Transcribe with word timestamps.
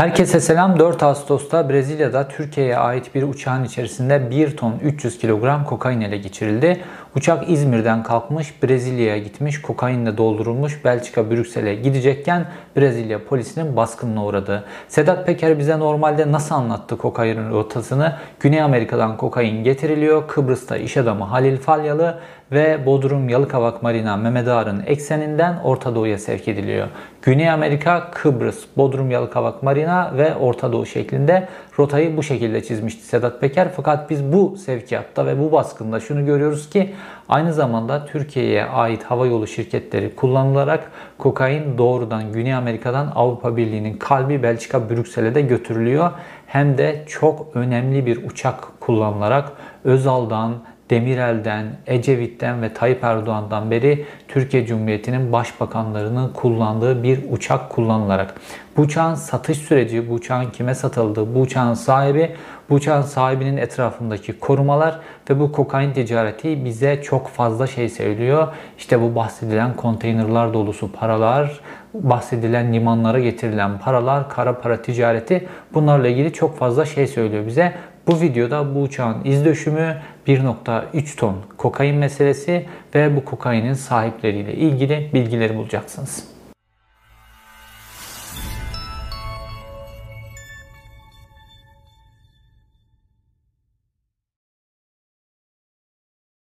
Herkese 0.00 0.40
selam. 0.40 0.78
4 0.78 1.02
Ağustos'ta 1.02 1.68
Brezilya'da 1.68 2.28
Türkiye'ye 2.28 2.76
ait 2.76 3.14
bir 3.14 3.22
uçağın 3.22 3.64
içerisinde 3.64 4.30
1 4.30 4.56
ton 4.56 4.78
300 4.82 5.18
kilogram 5.18 5.64
kokain 5.64 6.00
ele 6.00 6.18
geçirildi. 6.18 6.80
Uçak 7.16 7.50
İzmir'den 7.50 8.02
kalkmış, 8.02 8.62
Brezilya'ya 8.62 9.18
gitmiş, 9.18 9.62
kokainle 9.62 10.16
doldurulmuş 10.16 10.84
Belçika 10.84 11.30
Brüksel'e 11.30 11.74
gidecekken 11.74 12.46
Brezilya 12.76 13.24
polisinin 13.24 13.76
baskınına 13.76 14.24
uğradı. 14.24 14.64
Sedat 14.88 15.26
Peker 15.26 15.58
bize 15.58 15.78
normalde 15.78 16.32
nasıl 16.32 16.54
anlattı 16.54 16.98
kokainin 16.98 17.50
rotasını? 17.50 18.16
Güney 18.40 18.62
Amerika'dan 18.62 19.16
kokain 19.16 19.64
getiriliyor. 19.64 20.28
Kıbrıs'ta 20.28 20.76
iş 20.76 20.96
adamı 20.96 21.24
Halil 21.24 21.56
Falyalı 21.56 22.18
ve 22.52 22.86
Bodrum 22.86 23.28
Yalıkavak 23.28 23.82
Marina 23.82 24.16
Mehmet 24.16 24.48
Ağar'ın 24.48 24.82
ekseninden 24.86 25.58
Orta 25.64 25.94
Doğu'ya 25.94 26.18
sevk 26.18 26.48
ediliyor. 26.48 26.88
Güney 27.22 27.50
Amerika, 27.50 28.10
Kıbrıs, 28.10 28.64
Bodrum 28.76 29.10
Yalıkavak 29.10 29.62
Marina 29.62 30.12
ve 30.16 30.36
Orta 30.36 30.72
Doğu 30.72 30.86
şeklinde 30.86 31.48
rotayı 31.78 32.16
bu 32.16 32.22
şekilde 32.22 32.62
çizmişti 32.62 33.06
Sedat 33.06 33.40
Peker. 33.40 33.68
Fakat 33.76 34.10
biz 34.10 34.32
bu 34.32 34.56
sevkiyatta 34.56 35.26
ve 35.26 35.40
bu 35.40 35.52
baskında 35.52 36.00
şunu 36.00 36.26
görüyoruz 36.26 36.70
ki 36.70 36.94
aynı 37.28 37.52
zamanda 37.52 38.06
Türkiye'ye 38.06 38.64
ait 38.64 39.02
hava 39.02 39.26
yolu 39.26 39.46
şirketleri 39.46 40.14
kullanılarak 40.16 40.92
kokain 41.18 41.78
doğrudan 41.78 42.32
Güney 42.32 42.54
Amerika'dan 42.54 43.12
Avrupa 43.14 43.56
Birliği'nin 43.56 43.96
kalbi 43.96 44.42
Belçika 44.42 44.90
Brüksel'e 44.90 45.34
de 45.34 45.40
götürülüyor. 45.40 46.10
Hem 46.46 46.78
de 46.78 47.04
çok 47.08 47.46
önemli 47.54 48.06
bir 48.06 48.24
uçak 48.24 48.80
kullanılarak 48.80 49.52
Özal'dan, 49.84 50.54
Demirel'den, 50.90 51.66
Ecevit'ten 51.86 52.62
ve 52.62 52.74
Tayyip 52.74 53.04
Erdoğan'dan 53.04 53.70
beri 53.70 54.04
Türkiye 54.28 54.66
Cumhuriyeti'nin 54.66 55.32
başbakanlarının 55.32 56.32
kullandığı 56.32 57.02
bir 57.02 57.20
uçak 57.30 57.70
kullanılarak. 57.70 58.34
Bu 58.76 58.82
uçağın 58.82 59.14
satış 59.14 59.58
süreci, 59.58 60.10
bu 60.10 60.14
uçağın 60.14 60.50
kime 60.50 60.74
satıldığı, 60.74 61.34
bu 61.34 61.40
uçağın 61.40 61.74
sahibi, 61.74 62.30
bu 62.70 62.74
uçağın 62.74 63.02
sahibinin 63.02 63.56
etrafındaki 63.56 64.38
korumalar 64.38 65.00
ve 65.30 65.40
bu 65.40 65.52
kokain 65.52 65.92
ticareti 65.92 66.64
bize 66.64 67.02
çok 67.02 67.28
fazla 67.28 67.66
şey 67.66 67.88
söylüyor. 67.88 68.48
İşte 68.78 69.02
bu 69.02 69.14
bahsedilen 69.14 69.76
konteynerlar 69.76 70.54
dolusu 70.54 70.92
paralar, 70.92 71.60
bahsedilen 71.94 72.72
limanlara 72.72 73.20
getirilen 73.20 73.78
paralar, 73.78 74.28
kara 74.28 74.60
para 74.60 74.82
ticareti 74.82 75.48
bunlarla 75.74 76.08
ilgili 76.08 76.32
çok 76.32 76.58
fazla 76.58 76.84
şey 76.84 77.06
söylüyor 77.06 77.46
bize. 77.46 77.72
Bu 78.06 78.20
videoda 78.20 78.74
bu 78.74 78.82
uçağın 78.82 79.24
iz 79.24 79.44
döşümü, 79.44 79.96
1.3 80.26 81.16
ton 81.16 81.36
kokain 81.56 81.96
meselesi 81.96 82.66
ve 82.94 83.16
bu 83.16 83.24
kokainin 83.24 83.74
sahipleriyle 83.74 84.54
ilgili 84.54 85.10
bilgileri 85.14 85.56
bulacaksınız. 85.56 86.39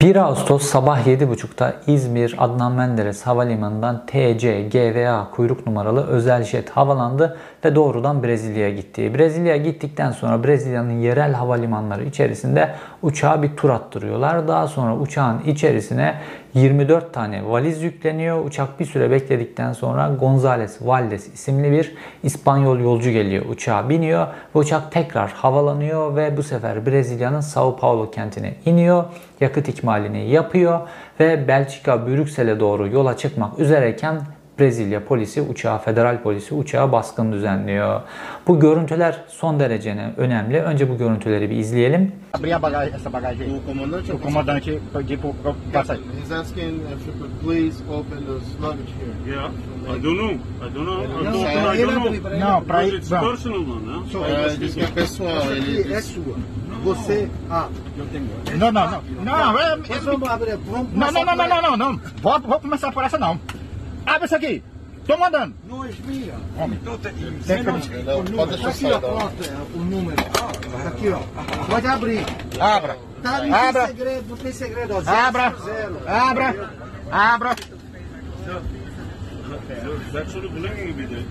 1 0.07 0.15
Ağustos 0.15 0.63
sabah 0.63 1.07
7.30'da 1.07 1.73
İzmir 1.87 2.35
Adnan 2.37 2.71
Menderes 2.71 3.21
Havalimanı'ndan 3.21 4.05
TC 4.05 4.69
GVA 4.71 5.31
kuyruk 5.31 5.67
numaralı 5.67 6.07
özel 6.07 6.43
jet 6.43 6.69
havalandı 6.69 7.37
ve 7.67 7.75
doğrudan 7.75 8.23
Brezilya'ya 8.23 8.75
gitti. 8.75 9.13
Brezilya'ya 9.13 9.63
gittikten 9.63 10.11
sonra 10.11 10.43
Brezilya'nın 10.43 10.91
yerel 10.91 11.33
havalimanları 11.33 12.03
içerisinde 12.03 12.69
uçağa 13.01 13.43
bir 13.43 13.55
tur 13.55 13.69
attırıyorlar. 13.69 14.47
Daha 14.47 14.67
sonra 14.67 14.95
uçağın 14.97 15.39
içerisine 15.45 16.15
24 16.53 17.13
tane 17.13 17.49
valiz 17.49 17.83
yükleniyor. 17.83 18.45
Uçak 18.45 18.79
bir 18.79 18.85
süre 18.85 19.11
bekledikten 19.11 19.73
sonra 19.73 20.15
Gonzales 20.19 20.77
Valdes 20.81 21.33
isimli 21.33 21.71
bir 21.71 21.95
İspanyol 22.23 22.79
yolcu 22.79 23.09
geliyor. 23.09 23.45
Uçağa 23.49 23.89
biniyor 23.89 24.27
ve 24.55 24.59
uçak 24.59 24.91
tekrar 24.91 25.31
havalanıyor 25.31 26.15
ve 26.15 26.37
bu 26.37 26.43
sefer 26.43 26.85
Brezilya'nın 26.85 27.41
Sao 27.41 27.75
Paulo 27.75 28.11
kentine 28.11 28.53
iniyor. 28.65 29.03
Yakıt 29.41 29.69
ikmalini 29.69 30.29
yapıyor 30.29 30.79
ve 31.19 31.47
Belçika 31.47 32.07
Brüksel'e 32.07 32.59
doğru 32.59 32.87
yola 32.87 33.17
çıkmak 33.17 33.59
üzereyken 33.59 34.21
Brezilya 34.59 35.05
polisi 35.05 35.41
uçağa, 35.41 35.77
federal 35.77 36.21
polisi 36.21 36.53
uçağa 36.53 36.91
baskın 36.91 37.31
düzenliyor. 37.31 38.01
Bu 38.47 38.59
görüntüler 38.59 39.15
son 39.27 39.59
derece 39.59 40.13
önemli. 40.17 40.61
Önce 40.61 40.89
bu 40.89 40.97
görüntüleri 40.97 41.49
bir 41.49 41.55
izleyelim. 41.55 42.11
Você. 56.85 57.27
Ah, 57.49 57.67
eu 57.97 58.05
tenho. 58.11 58.25
Não, 58.59 58.71
não, 58.71 58.91
não. 58.91 59.01
Não, 59.25 61.11
não, 61.11 61.25
não, 61.25 61.35
não, 61.35 61.47
não, 61.47 61.47
começar 61.47 61.61
não, 61.61 61.61
não, 61.61 61.77
não. 61.77 61.99
Vou, 62.21 62.39
vou 62.39 62.59
começar 62.59 62.91
por 62.91 63.03
essa 63.03 63.17
não. 63.17 63.39
Abre 64.07 64.25
isso 64.25 64.35
aqui. 64.37 64.63
Tô 65.05 65.17
mandando. 65.17 65.53
Nós, 65.67 65.99
minha. 65.99 66.33
Homem. 66.57 66.79
Tem 67.01 67.13
que 67.13 67.63
permitir. 67.63 68.03
não, 68.03 68.23
pode 68.25 68.51
deixar 68.51 68.69
Aqui, 68.69 68.85
ó, 68.85 69.01
não. 69.01 69.19
é, 69.19 69.31
o 69.75 69.77
número. 69.79 70.23
Tá 70.23 70.87
Aqui, 70.87 71.09
ó. 71.09 71.19
Pode 71.65 71.87
abrir. 71.87 72.25
Abra. 72.59 72.97
Tá, 73.21 73.41
não 73.43 73.53
Abra. 73.53 73.87
tem 73.87 73.95
segredo, 73.97 74.29
não 74.29 74.37
tem 74.37 74.51
segredo. 74.53 74.95
Ó, 74.95 75.01
zero, 75.01 75.17
Abra. 75.17 75.55
zero. 75.63 76.01
Abra. 76.07 76.71
Abra. 77.11 77.55
That's 80.13 80.31
sort 80.31 80.45
of 80.45 80.53
blinking 80.53 80.89
a 80.89 80.93
bit. 80.93 81.27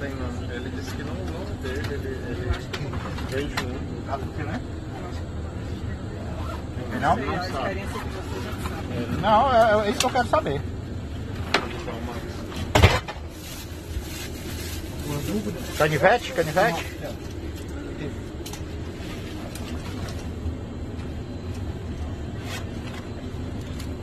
Tem, 0.00 0.10
não. 0.10 0.54
Ele 0.54 0.70
disse 0.70 0.94
que 0.96 1.02
não, 1.02 1.14
não 1.14 1.56
teve, 1.62 1.94
ele, 1.94 2.08
ele 2.08 3.46
um. 3.64 4.06
Tá 4.06 4.18
tudo 4.18 4.44
né? 4.44 4.60
Não? 7.00 7.16
Não, 9.20 9.52
é, 9.52 9.86
é 9.86 9.90
isso 9.90 9.98
que 10.00 10.06
eu 10.06 10.10
quero 10.10 10.28
saber. 10.28 10.60
Canivete? 15.78 16.32
Canivete? 16.32 16.84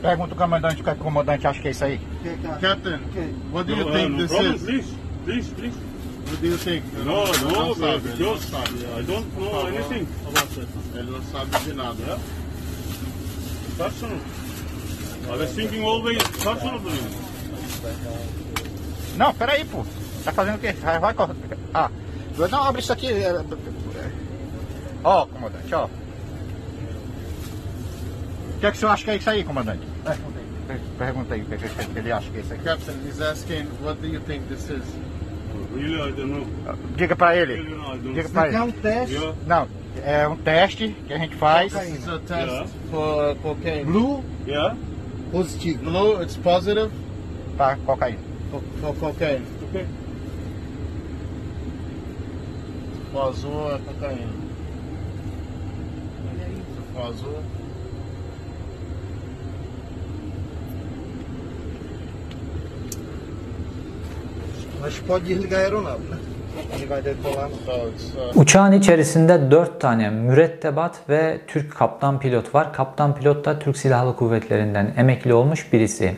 Pergunta 0.00 0.34
o 0.34 0.36
comandante 0.36 0.80
o 0.82 0.84
que 0.84 0.90
o 0.90 0.96
comandante 0.96 1.46
acha 1.46 1.60
que 1.62 1.68
é 1.68 1.70
isso 1.70 1.84
aí. 1.84 2.00
Captain, 2.60 3.00
what 3.52 3.66
do 3.66 3.74
you 3.74 3.90
think 3.90 4.16
this 4.18 4.30
is? 4.32 4.62
please. 4.62 4.94
Please, 5.24 5.48
please. 5.54 5.74
What 6.26 6.40
do 6.40 6.46
you 6.46 6.58
think? 6.58 6.84
No, 6.98 7.24
no, 7.24 7.50
não 7.52 7.74
sabe, 7.74 8.08
ele 8.10 8.24
não 8.24 8.34
because 8.34 8.46
sabe. 8.50 8.84
I 8.84 9.02
don't 9.02 9.26
know 9.38 9.50
favor. 9.50 9.68
anything 9.68 10.06
about 10.26 10.48
that. 10.54 10.68
Ele 10.94 11.10
não 11.10 11.22
sabe 11.22 11.64
de 11.64 11.72
nada. 11.72 12.18
Personal. 13.76 14.18
I 15.30 15.36
was 15.36 15.52
thinking 15.52 15.82
always 15.84 16.22
personal 16.42 16.78
to 16.80 16.88
you. 16.90 17.24
Não, 19.16 19.32
peraí, 19.34 19.64
pô. 19.64 19.84
Tá 20.24 20.32
fazendo 20.32 20.56
o 20.56 20.58
quê? 20.58 20.72
Vai, 20.72 20.98
vai 20.98 21.14
correr. 21.14 21.34
Ah, 21.72 21.90
não, 22.50 22.64
abre 22.64 22.80
isso 22.80 22.92
aqui. 22.92 23.08
é, 23.08 23.28
é, 23.28 23.42
Ó, 25.02 25.26
comandante, 25.26 25.74
ó. 25.74 25.84
O 25.86 25.90
que, 28.60 28.66
é 28.66 28.70
que 28.70 28.76
o 28.76 28.80
senhor 28.80 28.92
acha 28.92 29.04
que 29.04 29.10
é 29.10 29.16
isso 29.16 29.30
aí, 29.30 29.44
comandante? 29.44 29.82
Pergunta 30.04 30.38
aí. 30.38 30.44
Pergunta 30.98 31.34
aí 31.34 31.42
o 31.42 31.44
que, 31.46 31.54
é 31.54 31.58
que 31.58 31.68
que 31.68 31.98
ele 31.98 32.12
acha 32.12 32.30
que 32.30 32.38
é 32.38 32.40
isso 32.40 32.52
aí. 32.54 32.58
Captain, 32.60 32.94
he's 33.06 33.20
asking, 33.20 33.66
what 33.82 34.00
do 34.00 34.06
you 34.06 34.20
think 34.20 34.46
this 34.48 34.70
is? 34.70 34.82
Really, 35.74 36.00
I 36.08 36.12
don't 36.12 36.32
know. 36.32 36.46
Diga 36.96 37.14
pra 37.16 37.36
ele. 37.36 37.56
Really, 37.56 37.74
no, 37.74 37.82
I 37.82 37.98
don't 37.98 38.08
Diga 38.14 38.20
Isso 38.22 38.30
pra 38.32 38.42
aqui 38.44 38.54
é 38.54 38.58
ele. 38.58 38.64
um 38.68 38.72
teste. 38.72 39.14
Yeah. 39.14 39.34
Não, 39.46 39.68
é 40.02 40.26
um 40.28 40.36
teste 40.36 40.94
que 41.06 41.12
a 41.12 41.18
gente 41.18 41.36
faz. 41.36 41.72
This 41.72 41.98
is 42.00 42.08
a 42.08 42.18
test 42.18 42.48
Yeah. 42.48 42.68
for 42.90 43.36
cocaine. 43.36 43.84
Blue, 43.84 44.22
Yeah? 44.46 44.76
positivo. 45.30 45.84
Blue, 45.84 46.22
it's 46.22 46.36
positive 46.36 46.90
Pra 47.56 47.76
cocaína. 47.76 48.18
for, 48.50 48.60
for 48.80 48.94
cocaine. 48.96 49.44
Okay. 49.70 49.86
O 53.12 53.20
azul 53.20 53.72
é 53.72 53.78
cocaína. 53.78 54.32
O 56.96 57.02
azul. 57.02 57.38
Mas 64.80 64.98
pode 65.00 65.24
desligar 65.26 65.60
a 65.60 65.62
aeronave, 65.64 66.04
né? 66.04 66.18
Uçağın 68.34 68.72
içerisinde 68.72 69.50
4 69.50 69.80
tane 69.80 70.10
mürettebat 70.10 71.00
ve 71.08 71.38
Türk 71.46 71.76
kaptan 71.76 72.20
pilot 72.20 72.54
var. 72.54 72.72
Kaptan 72.72 73.14
pilot 73.14 73.44
da 73.44 73.58
Türk 73.58 73.76
Silahlı 73.76 74.16
Kuvvetleri'nden 74.16 74.94
emekli 74.96 75.34
olmuş 75.34 75.72
birisi. 75.72 76.16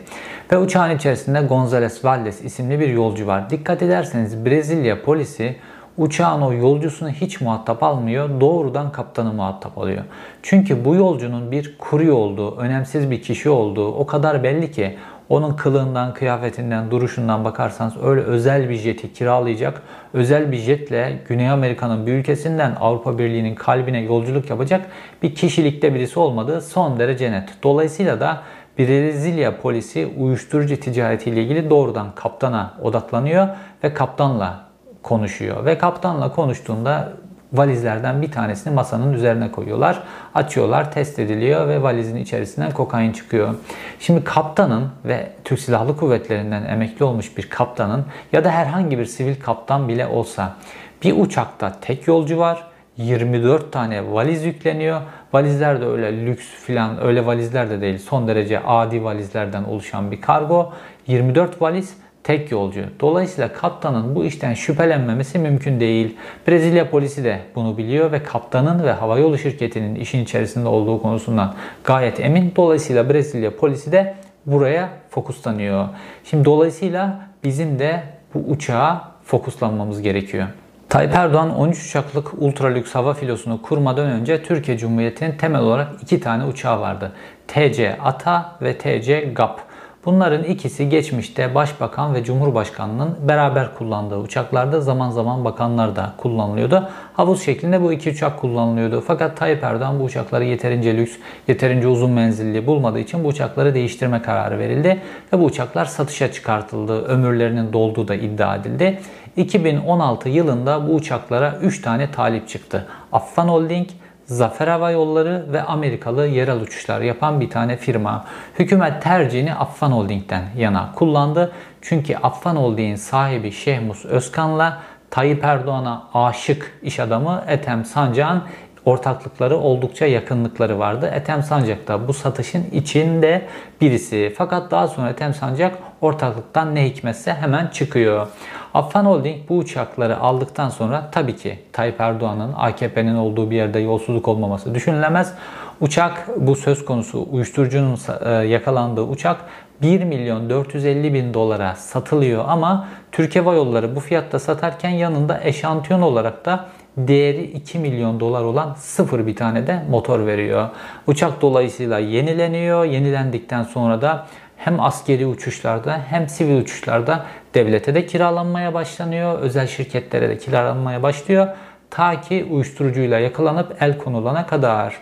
Ve 0.51 0.57
uçağın 0.57 0.95
içerisinde 0.95 1.41
Gonzales 1.41 2.05
Valdes 2.05 2.43
isimli 2.43 2.79
bir 2.79 2.87
yolcu 2.87 3.27
var. 3.27 3.49
Dikkat 3.49 3.81
ederseniz 3.81 4.45
Brezilya 4.45 5.03
polisi 5.03 5.55
uçağın 5.97 6.41
o 6.41 6.53
yolcusunu 6.53 7.09
hiç 7.09 7.41
muhatap 7.41 7.83
almıyor. 7.83 8.41
Doğrudan 8.41 8.91
kaptanı 8.91 9.33
muhatap 9.33 9.77
alıyor. 9.77 10.03
Çünkü 10.43 10.85
bu 10.85 10.95
yolcunun 10.95 11.51
bir 11.51 11.77
kurye 11.77 12.11
olduğu, 12.11 12.57
önemsiz 12.57 13.11
bir 13.11 13.21
kişi 13.21 13.49
olduğu 13.49 13.87
o 13.87 14.05
kadar 14.05 14.43
belli 14.43 14.71
ki 14.71 14.97
Onun 15.29 15.53
kılığından, 15.53 16.13
kıyafetinden, 16.13 16.91
duruşundan 16.91 17.43
bakarsanız 17.43 17.93
öyle 18.03 18.21
özel 18.21 18.69
bir 18.69 18.75
jeti 18.75 19.13
kiralayacak, 19.13 19.81
özel 20.13 20.51
bir 20.51 20.57
jetle 20.57 21.19
Güney 21.27 21.49
Amerika'nın 21.49 22.07
bir 22.07 22.13
ülkesinden 22.13 22.75
Avrupa 22.79 23.17
Birliği'nin 23.17 23.55
kalbine 23.55 23.99
yolculuk 24.01 24.49
yapacak 24.49 24.85
bir 25.23 25.35
kişilikte 25.35 25.93
birisi 25.93 26.19
olmadığı 26.19 26.61
son 26.61 26.99
derece 26.99 27.31
net. 27.31 27.49
Dolayısıyla 27.63 28.19
da 28.19 28.41
Brezilya 28.79 29.57
polisi 29.57 30.13
uyuşturucu 30.17 30.79
ticaretiyle 30.79 31.43
ilgili 31.43 31.69
doğrudan 31.69 32.07
kaptana 32.15 32.73
odaklanıyor 32.81 33.47
ve 33.83 33.93
kaptanla 33.93 34.63
konuşuyor. 35.03 35.65
Ve 35.65 35.77
kaptanla 35.77 36.31
konuştuğunda 36.31 37.13
valizlerden 37.53 38.21
bir 38.21 38.31
tanesini 38.31 38.73
masanın 38.73 39.13
üzerine 39.13 39.51
koyuyorlar. 39.51 40.03
Açıyorlar, 40.35 40.91
test 40.91 41.19
ediliyor 41.19 41.67
ve 41.67 41.83
valizin 41.83 42.15
içerisinden 42.15 42.71
kokain 42.71 43.11
çıkıyor. 43.11 43.55
Şimdi 43.99 44.23
kaptanın 44.23 44.89
ve 45.05 45.29
Türk 45.43 45.59
Silahlı 45.59 45.97
Kuvvetleri'nden 45.97 46.65
emekli 46.65 47.05
olmuş 47.05 47.37
bir 47.37 47.49
kaptanın 47.49 48.05
ya 48.31 48.43
da 48.43 48.51
herhangi 48.51 48.99
bir 48.99 49.05
sivil 49.05 49.35
kaptan 49.35 49.87
bile 49.87 50.07
olsa 50.07 50.55
bir 51.03 51.19
uçakta 51.19 51.73
tek 51.81 52.07
yolcu 52.07 52.37
var. 52.37 52.63
24 52.97 53.71
tane 53.71 54.11
valiz 54.13 54.43
yükleniyor. 54.43 55.01
Valizler 55.33 55.81
de 55.81 55.85
öyle 55.85 56.25
lüks 56.25 56.45
filan 56.45 57.03
öyle 57.03 57.25
valizler 57.25 57.69
de 57.69 57.81
değil. 57.81 57.97
Son 57.97 58.27
derece 58.27 58.59
adi 58.59 59.03
valizlerden 59.03 59.63
oluşan 59.63 60.11
bir 60.11 60.21
kargo. 60.21 60.73
24 61.07 61.61
valiz 61.61 61.97
tek 62.27 62.51
yolcu. 62.51 62.81
Dolayısıyla 62.99 63.53
kaptanın 63.53 64.15
bu 64.15 64.25
işten 64.25 64.53
şüphelenmemesi 64.53 65.39
mümkün 65.39 65.79
değil. 65.79 66.17
Brezilya 66.47 66.89
polisi 66.89 67.23
de 67.23 67.39
bunu 67.55 67.77
biliyor 67.77 68.11
ve 68.11 68.23
kaptanın 68.23 68.83
ve 68.83 68.91
havayolu 68.91 69.37
şirketinin 69.37 69.95
işin 69.95 70.23
içerisinde 70.23 70.67
olduğu 70.67 71.01
konusundan 71.01 71.55
gayet 71.83 72.19
emin. 72.19 72.53
Dolayısıyla 72.55 73.09
Brezilya 73.09 73.55
polisi 73.55 73.91
de 73.91 74.15
buraya 74.45 74.89
fokuslanıyor. 75.09 75.87
Şimdi 76.23 76.45
dolayısıyla 76.45 77.19
bizim 77.43 77.79
de 77.79 78.03
bu 78.33 78.39
uçağa 78.39 79.11
fokuslanmamız 79.25 80.01
gerekiyor. 80.01 80.47
Tayyip 80.89 81.15
Erdoğan 81.15 81.55
13 81.55 81.85
uçaklık 81.85 82.33
ultra 82.41 82.67
lüks 82.67 82.95
hava 82.95 83.13
filosunu 83.13 83.61
kurmadan 83.61 84.07
önce 84.09 84.43
Türkiye 84.43 84.77
Cumhuriyeti'nin 84.77 85.37
temel 85.37 85.61
olarak 85.61 85.87
iki 86.01 86.19
tane 86.19 86.45
uçağı 86.45 86.81
vardı. 86.81 87.11
TC 87.47 87.97
ATA 88.03 88.55
ve 88.61 88.77
TC 88.77 89.31
GAP. 89.35 89.66
Bunların 90.07 90.43
ikisi 90.43 90.89
geçmişte 90.89 91.55
Başbakan 91.55 92.13
ve 92.13 92.23
Cumhurbaşkanının 92.23 93.15
beraber 93.27 93.75
kullandığı 93.75 94.17
uçaklarda 94.17 94.81
zaman 94.81 95.11
zaman 95.11 95.45
bakanlar 95.45 95.95
da 95.95 96.13
kullanılıyordu. 96.17 96.89
Havuz 97.13 97.43
şeklinde 97.43 97.81
bu 97.81 97.93
iki 97.93 98.09
uçak 98.09 98.39
kullanılıyordu. 98.39 99.03
Fakat 99.07 99.37
Tayyip 99.37 99.63
Erdoğan 99.63 99.99
bu 99.99 100.03
uçakları 100.03 100.43
yeterince 100.43 100.97
lüks, 100.97 101.17
yeterince 101.47 101.87
uzun 101.87 102.11
menzilli 102.11 102.67
bulmadığı 102.67 102.99
için 102.99 103.23
bu 103.23 103.27
uçakları 103.27 103.73
değiştirme 103.73 104.21
kararı 104.21 104.59
verildi. 104.59 105.01
Ve 105.33 105.39
bu 105.39 105.43
uçaklar 105.43 105.85
satışa 105.85 106.31
çıkartıldı. 106.31 107.05
Ömürlerinin 107.05 107.73
dolduğu 107.73 108.07
da 108.07 108.15
iddia 108.15 108.55
edildi. 108.55 108.99
2016 109.37 110.29
yılında 110.29 110.87
bu 110.87 110.91
uçaklara 110.91 111.57
3 111.61 111.81
tane 111.81 112.11
talip 112.11 112.47
çıktı. 112.49 112.85
Affan 113.11 113.47
Holding, 113.47 113.87
Zafer 114.27 114.67
Hava 114.67 114.91
Yolları 114.91 115.45
ve 115.53 115.63
Amerikalı 115.63 116.27
yerel 116.27 116.61
uçuşlar 116.61 117.01
yapan 117.01 117.41
bir 117.41 117.49
tane 117.49 117.77
firma. 117.77 118.25
Hükümet 118.59 119.01
tercihini 119.01 119.53
Affan 119.53 119.91
Holding'den 119.91 120.43
yana 120.57 120.91
kullandı. 120.95 121.51
Çünkü 121.81 122.15
Affan 122.15 122.55
Holding'in 122.55 122.95
sahibi 122.95 123.51
Şehmus 123.51 124.05
Özkan'la 124.05 124.81
Tayyip 125.09 125.43
Erdoğan'a 125.43 126.03
aşık 126.13 126.79
iş 126.83 126.99
adamı 126.99 127.43
Ethem 127.47 127.85
Sancak'ın 127.85 128.43
ortaklıkları 128.85 129.57
oldukça 129.57 130.05
yakınlıkları 130.05 130.79
vardı. 130.79 131.11
Ethem 131.13 131.43
Sancak 131.43 131.87
da 131.87 132.07
bu 132.07 132.13
satışın 132.13 132.65
içinde 132.71 133.47
birisi. 133.81 134.33
Fakat 134.37 134.71
daha 134.71 134.87
sonra 134.87 135.09
Ethem 135.09 135.33
Sancak 135.33 135.77
ortaklıktan 136.01 136.75
ne 136.75 136.85
hikmetse 136.85 137.33
hemen 137.33 137.67
çıkıyor. 137.67 138.27
Affan 138.73 139.05
Holding 139.05 139.49
bu 139.49 139.57
uçakları 139.57 140.19
aldıktan 140.19 140.69
sonra 140.69 141.09
tabii 141.11 141.35
ki 141.35 141.59
Tayyip 141.73 142.01
Erdoğan'ın 142.01 142.53
AKP'nin 142.53 143.15
olduğu 143.15 143.51
bir 143.51 143.55
yerde 143.55 143.79
yolsuzluk 143.79 144.27
olmaması 144.27 144.75
düşünülemez. 144.75 145.33
Uçak 145.81 146.27
bu 146.37 146.55
söz 146.55 146.85
konusu 146.85 147.27
uyuşturucunun 147.31 147.97
e, 148.25 148.29
yakalandığı 148.29 149.01
uçak 149.01 149.37
1 149.81 150.03
milyon 150.03 150.49
450 150.49 151.13
bin 151.13 151.33
dolara 151.33 151.75
satılıyor 151.75 152.45
ama 152.47 152.87
Türk 153.11 153.35
Hava 153.35 153.53
Yolları 153.53 153.95
bu 153.95 153.99
fiyatta 153.99 154.39
satarken 154.39 154.89
yanında 154.89 155.39
eşantiyon 155.43 156.01
olarak 156.01 156.45
da 156.45 156.65
değeri 156.97 157.43
2 157.43 157.79
milyon 157.79 158.19
dolar 158.19 158.43
olan 158.43 158.73
sıfır 158.73 159.27
bir 159.27 159.35
tane 159.35 159.67
de 159.67 159.83
motor 159.89 160.25
veriyor. 160.25 160.69
Uçak 161.07 161.41
dolayısıyla 161.41 161.99
yenileniyor. 161.99 162.85
Yenilendikten 162.85 163.63
sonra 163.63 164.01
da 164.01 164.27
hem 164.57 164.79
askeri 164.79 165.25
uçuşlarda 165.25 166.01
hem 166.09 166.29
sivil 166.29 166.61
uçuşlarda 166.61 167.25
devlete 167.53 167.95
de 167.95 168.05
kiralanmaya 168.05 168.73
başlanıyor. 168.73 169.39
Özel 169.39 169.67
şirketlere 169.67 170.29
de 170.29 170.37
kiralanmaya 170.37 171.03
başlıyor. 171.03 171.47
Ta 171.89 172.21
ki 172.21 172.47
uyuşturucuyla 172.51 173.19
yakalanıp 173.19 173.75
el 173.79 173.97
konulana 173.97 174.47
kadar. 174.47 174.97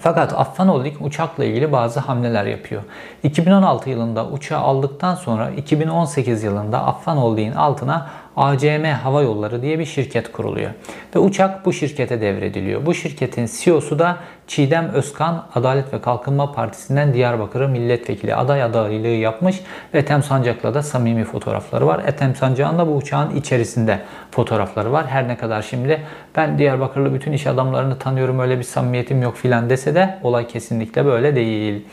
Fakat 0.00 0.32
Affan 0.32 0.68
Holding 0.68 0.96
uçakla 1.00 1.44
ilgili 1.44 1.72
bazı 1.72 2.00
hamleler 2.00 2.44
yapıyor. 2.46 2.82
2016 3.22 3.90
yılında 3.90 4.26
uçağı 4.26 4.60
aldıktan 4.60 5.14
sonra 5.14 5.50
2018 5.50 6.42
yılında 6.42 6.86
Affan 6.86 7.16
Holding'in 7.16 7.56
altına 7.56 8.10
ACM 8.38 8.84
Hava 8.84 9.22
Yolları 9.22 9.62
diye 9.62 9.78
bir 9.78 9.84
şirket 9.84 10.32
kuruluyor. 10.32 10.70
Ve 11.16 11.18
uçak 11.18 11.66
bu 11.66 11.72
şirkete 11.72 12.20
devrediliyor. 12.20 12.86
Bu 12.86 12.94
şirketin 12.94 13.48
CEO'su 13.58 13.98
da 13.98 14.16
Çiğdem 14.46 14.88
Özkan 14.88 15.46
Adalet 15.54 15.92
ve 15.92 16.00
Kalkınma 16.00 16.52
Partisi'nden 16.52 17.14
Diyarbakır'a 17.14 17.68
milletvekili 17.68 18.34
aday 18.34 18.62
adaylığı 18.62 19.06
yapmış 19.06 19.60
ve 19.94 19.98
Ethem 19.98 20.22
Sancak'la 20.22 20.74
da 20.74 20.82
samimi 20.82 21.24
fotoğrafları 21.24 21.86
var. 21.86 22.02
Ethem 22.06 22.34
Sancak'ın 22.34 22.78
da 22.78 22.86
bu 22.86 22.96
uçağın 22.96 23.36
içerisinde 23.36 24.00
fotoğrafları 24.30 24.92
var. 24.92 25.06
Her 25.06 25.28
ne 25.28 25.36
kadar 25.36 25.62
şimdi 25.62 26.02
ben 26.36 26.58
Diyarbakırlı 26.58 27.14
bütün 27.14 27.32
iş 27.32 27.46
adamlarını 27.46 27.98
tanıyorum 27.98 28.38
öyle 28.38 28.58
bir 28.58 28.64
samimiyetim 28.64 29.22
yok 29.22 29.36
filan 29.36 29.70
dese 29.70 29.94
de 29.94 30.18
olay 30.22 30.46
kesinlikle 30.46 31.04
böyle 31.04 31.36
değil. 31.36 31.86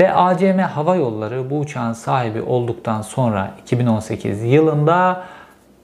Ve 0.00 0.14
ACM 0.14 0.58
Hava 0.58 0.96
Yolları 0.96 1.50
bu 1.50 1.58
uçağın 1.58 1.92
sahibi 1.92 2.42
olduktan 2.42 3.02
sonra 3.02 3.50
2018 3.62 4.42
yılında 4.42 5.24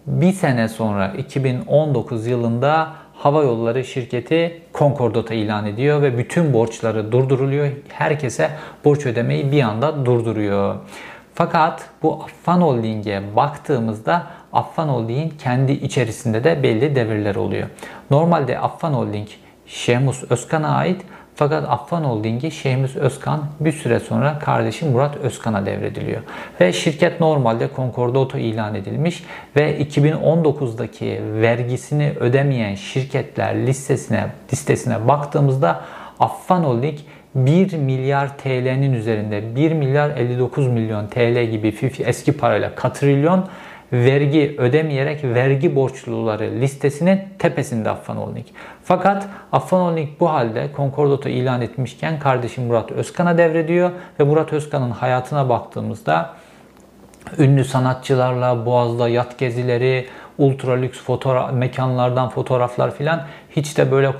bir 0.06 0.33
sene 0.33 0.69
sonra 0.69 1.09
2019 1.19 2.27
yılında 2.27 2.93
Hava 3.15 3.43
Yolları 3.43 3.85
şirketi 3.85 4.62
konkordata 4.73 5.35
ilan 5.35 5.67
ediyor 5.67 6.03
ve 6.03 6.19
bütün 6.19 6.53
borçları 6.53 7.12
durduruluyor. 7.12 7.69
Herkese 7.89 8.51
borç 8.85 9.06
ödemeyi 9.06 9.53
bir 9.53 9.62
anda 9.62 10.06
durduruyor. 10.06 10.77
Fakat 11.35 11.89
bu 12.03 12.25
Affan 12.25 12.61
Holding'e 12.61 13.23
baktığımızda 13.37 14.26
Affan 14.52 14.88
Holding'in 14.88 15.33
kendi 15.38 15.73
içerisinde 15.73 16.45
de 16.45 16.62
belli 16.62 16.97
devirler 16.97 17.35
oluyor. 17.35 17.69
Normalde 18.11 18.59
Affan 18.59 18.93
Holding 18.93 19.28
Şemus 19.67 20.25
Özkan'a 20.31 20.69
ait 20.69 21.02
fakat 21.35 21.64
Affan 21.69 22.05
Holding'i 22.05 22.50
Şeyhimiz 22.50 22.97
Özkan 22.97 23.45
bir 23.61 23.73
süre 23.73 24.00
sonra 24.00 24.38
kardeşi 24.38 24.85
Murat 24.85 25.17
Özkan'a 25.17 25.67
devrediliyor. 25.67 26.23
Ve 26.61 26.73
şirket 26.73 27.21
normalde 27.21 27.69
Concordato 27.76 28.38
ilan 28.38 28.75
edilmiş 28.75 29.25
ve 29.57 29.83
2019'daki 29.83 31.21
vergisini 31.41 32.12
ödemeyen 32.21 32.75
şirketler 32.75 33.67
listesine 33.67 34.26
listesine 34.53 35.09
baktığımızda 35.09 35.81
Affan 36.21 36.64
Holding 36.64 36.99
1 37.35 37.76
milyar 37.76 38.38
TL'nin 38.38 38.93
üzerinde 38.93 39.57
1 39.57 39.73
milyar 39.73 40.11
59 40.11 40.69
milyon 40.69 41.07
TL 41.07 41.45
gibi 41.50 41.75
eski 41.99 42.33
parayla 42.33 42.75
katrilyon 42.75 43.49
vergi 43.93 44.55
ödemeyerek 44.59 45.25
vergi 45.25 45.76
borçluları 45.76 46.50
listesinin 46.61 47.21
tepesinde 47.38 47.91
Holding. 48.17 48.47
Fakat 48.85 49.26
Holding 49.53 50.09
bu 50.21 50.31
halde 50.31 50.71
Concordato 50.76 51.29
ilan 51.29 51.62
etmişken 51.62 52.19
kardeşim 52.19 52.64
Murat 52.64 52.93
Özkan'a 52.93 53.38
devrediyor 53.38 53.91
ve 54.21 54.25
Murat 54.25 54.53
Özkan'ın 54.53 54.91
hayatına 54.91 55.49
baktığımızda 55.49 56.31
ünlü 57.38 57.64
sanatçılarla 57.64 58.67
Boğaz'da 58.67 59.09
yat 59.09 59.38
gezileri, 59.38 60.07
ultra 60.38 60.73
lüks 60.73 60.99
fotoğraf, 60.99 61.53
mekanlardan 61.53 62.29
fotoğraflar 62.29 62.95
filan 62.95 63.23
hiç 63.50 63.79
de 63.79 63.91
böyle 63.93 64.12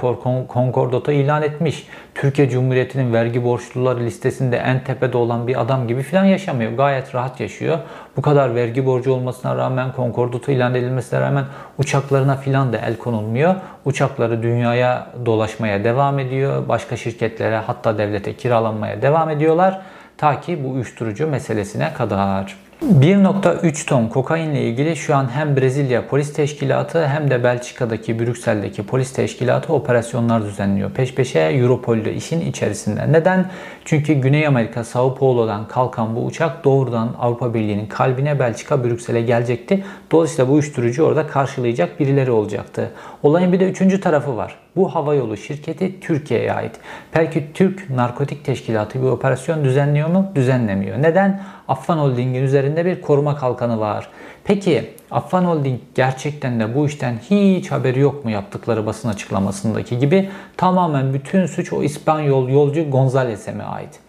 konkordato 0.49 1.13
ilan 1.13 1.43
etmiş. 1.43 1.87
Türkiye 2.15 2.49
Cumhuriyeti'nin 2.49 3.13
vergi 3.13 3.45
borçluları 3.45 4.01
listesinde 4.01 4.57
en 4.57 4.85
tepede 4.85 5.17
olan 5.17 5.47
bir 5.47 5.61
adam 5.61 5.89
gibi 5.89 6.03
filan 6.03 6.25
yaşamıyor. 6.25 6.73
Gayet 6.73 7.15
rahat 7.15 7.41
yaşıyor. 7.41 7.79
Bu 8.17 8.23
kadar 8.23 8.55
vergi 8.55 8.87
borcu 8.87 9.13
olmasına 9.13 9.57
rağmen 9.57 9.93
konkordato 9.93 10.53
ilan 10.53 10.75
edilmesine 10.75 11.21
rağmen 11.21 11.45
uçaklarına 11.79 12.37
filan 12.37 12.73
da 12.73 12.79
el 12.79 12.97
konulmuyor. 12.97 13.55
Uçakları 13.85 14.43
dünyaya 14.43 15.07
dolaşmaya 15.27 15.85
devam 15.85 16.19
ediyor. 16.19 16.69
Başka 16.69 16.97
şirketlere 16.97 17.57
hatta 17.57 17.99
devlete 17.99 18.37
kiralanmaya 18.37 19.03
devam 19.03 19.31
ediyorlar. 19.31 19.81
Ta 20.17 20.41
ki 20.41 20.65
bu 20.65 20.71
uyuşturucu 20.71 21.27
meselesine 21.27 21.93
kadar. 21.93 22.64
1.3 22.83 23.87
ton 23.87 24.09
kokainle 24.09 24.63
ilgili 24.63 24.97
şu 24.97 25.17
an 25.17 25.31
hem 25.31 25.57
Brezilya 25.57 26.09
Polis 26.09 26.33
Teşkilatı 26.33 27.07
hem 27.07 27.31
de 27.31 27.45
Belçika'daki 27.45 28.19
Brüksel'deki 28.19 28.87
polis 28.87 29.13
teşkilatı 29.13 29.73
operasyonlar 29.73 30.45
düzenliyor. 30.45 30.91
Peş 30.91 31.15
peşe 31.15 31.41
Europol'de 31.41 32.15
işin 32.15 32.41
içerisinde. 32.41 33.13
Neden? 33.13 33.51
Çünkü 33.85 34.15
Güney 34.15 34.47
Amerika 34.47 34.85
Sao 34.85 35.15
Paulo'dan 35.15 35.69
kalkan 35.69 36.17
bu 36.17 36.25
uçak 36.25 36.65
doğrudan 36.65 37.15
Avrupa 37.19 37.55
Birliği'nin 37.55 37.87
kalbine 37.87 38.39
Belçika 38.39 38.85
Brüksel'e 38.85 39.23
gelecekti. 39.23 39.85
Dolayısıyla 40.11 40.49
bu 40.49 40.53
uyuşturucu 40.53 41.03
orada 41.03 41.27
karşılayacak 41.27 42.01
birileri 42.01 42.31
olacaktı. 42.31 42.91
Olayın 43.23 43.53
bir 43.53 43.61
de 43.61 43.71
üçüncü 43.71 44.01
tarafı 44.01 44.37
var. 44.37 44.64
Bu 44.77 44.95
havayolu 44.95 45.37
şirketi 45.37 46.01
Türkiye'ye 46.01 46.53
ait. 46.53 46.73
Belki 47.15 47.53
Türk 47.55 47.91
Narkotik 47.91 48.45
Teşkilatı 48.45 49.03
bir 49.03 49.07
operasyon 49.07 49.65
düzenliyor 49.65 50.09
mu? 50.09 50.33
Düzenlemiyor. 50.35 51.03
Neden? 51.03 51.43
Affan 51.69 51.99
Holding'in 51.99 52.43
üzerinde 52.43 52.85
bir 52.85 53.01
koruma 53.01 53.37
kalkanı 53.37 53.81
var. 53.81 54.09
Peki 54.45 54.91
Affan 55.11 55.45
Holding 55.45 55.81
gerçekten 55.95 56.61
de 56.61 56.75
bu 56.75 56.87
işten 56.87 57.19
hiç 57.31 57.71
haberi 57.71 58.01
yok 58.01 58.25
mu 58.25 58.31
yaptıkları 58.31 58.87
basın 58.87 59.09
açıklamasındaki 59.09 59.99
gibi 59.99 60.31
tamamen 60.57 61.15
bütün 61.15 61.47
suç 61.47 61.73
o 61.73 61.83
İspanyol 61.83 62.49
yolcu 62.49 62.91
Gonzales'e 62.91 63.53
mi 63.53 63.63
ait? 63.63 64.04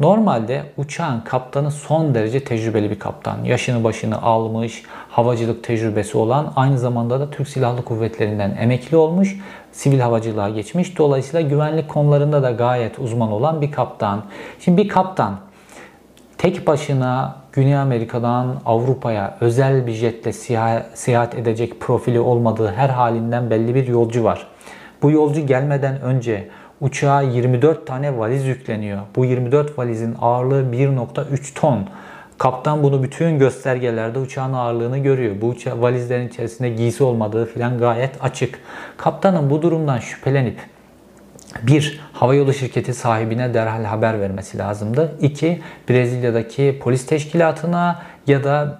Normalde 0.00 0.62
uçağın 0.76 1.20
kaptanı 1.20 1.70
son 1.70 2.14
derece 2.14 2.44
tecrübeli 2.44 2.90
bir 2.90 2.98
kaptan. 2.98 3.44
Yaşını 3.44 3.84
başını 3.84 4.22
almış, 4.22 4.82
havacılık 5.10 5.64
tecrübesi 5.64 6.18
olan, 6.18 6.52
aynı 6.56 6.78
zamanda 6.78 7.20
da 7.20 7.30
Türk 7.30 7.48
Silahlı 7.48 7.84
Kuvvetleri'nden 7.84 8.56
emekli 8.60 8.96
olmuş, 8.96 9.36
sivil 9.72 10.00
havacılığa 10.00 10.48
geçmiş. 10.48 10.98
Dolayısıyla 10.98 11.48
güvenlik 11.48 11.88
konularında 11.88 12.42
da 12.42 12.50
gayet 12.50 12.98
uzman 12.98 13.32
olan 13.32 13.60
bir 13.60 13.72
kaptan. 13.72 14.22
Şimdi 14.60 14.82
bir 14.82 14.88
kaptan 14.88 15.36
tek 16.38 16.66
başına 16.66 17.36
Güney 17.52 17.76
Amerika'dan 17.76 18.56
Avrupa'ya 18.66 19.36
özel 19.40 19.86
bir 19.86 19.92
jetle 19.92 20.32
seyahat 20.94 21.34
edecek 21.34 21.80
profili 21.80 22.20
olmadığı 22.20 22.72
her 22.72 22.88
halinden 22.88 23.50
belli 23.50 23.74
bir 23.74 23.86
yolcu 23.86 24.24
var. 24.24 24.46
Bu 25.02 25.10
yolcu 25.10 25.46
gelmeden 25.46 26.00
önce 26.00 26.48
uçağa 26.80 27.20
24 27.20 27.86
tane 27.86 28.18
valiz 28.18 28.44
yükleniyor. 28.44 29.00
Bu 29.16 29.24
24 29.24 29.78
valizin 29.78 30.16
ağırlığı 30.20 30.62
1.3 30.62 31.54
ton. 31.54 31.88
Kaptan 32.38 32.82
bunu 32.82 33.02
bütün 33.02 33.38
göstergelerde 33.38 34.18
uçağın 34.18 34.52
ağırlığını 34.52 34.98
görüyor. 34.98 35.34
Bu 35.40 35.48
uça 35.48 35.80
valizlerin 35.80 36.28
içerisinde 36.28 36.68
giysi 36.68 37.04
olmadığı 37.04 37.46
filan 37.46 37.78
gayet 37.78 38.24
açık. 38.24 38.58
Kaptanın 38.96 39.50
bu 39.50 39.62
durumdan 39.62 39.98
şüphelenip 39.98 40.58
bir, 41.62 42.00
havayolu 42.12 42.52
şirketi 42.52 42.94
sahibine 42.94 43.54
derhal 43.54 43.84
haber 43.84 44.20
vermesi 44.20 44.58
lazımdı. 44.58 45.16
İki, 45.20 45.60
Brezilya'daki 45.88 46.78
polis 46.82 47.06
teşkilatına 47.06 48.02
ya 48.26 48.44
da 48.44 48.78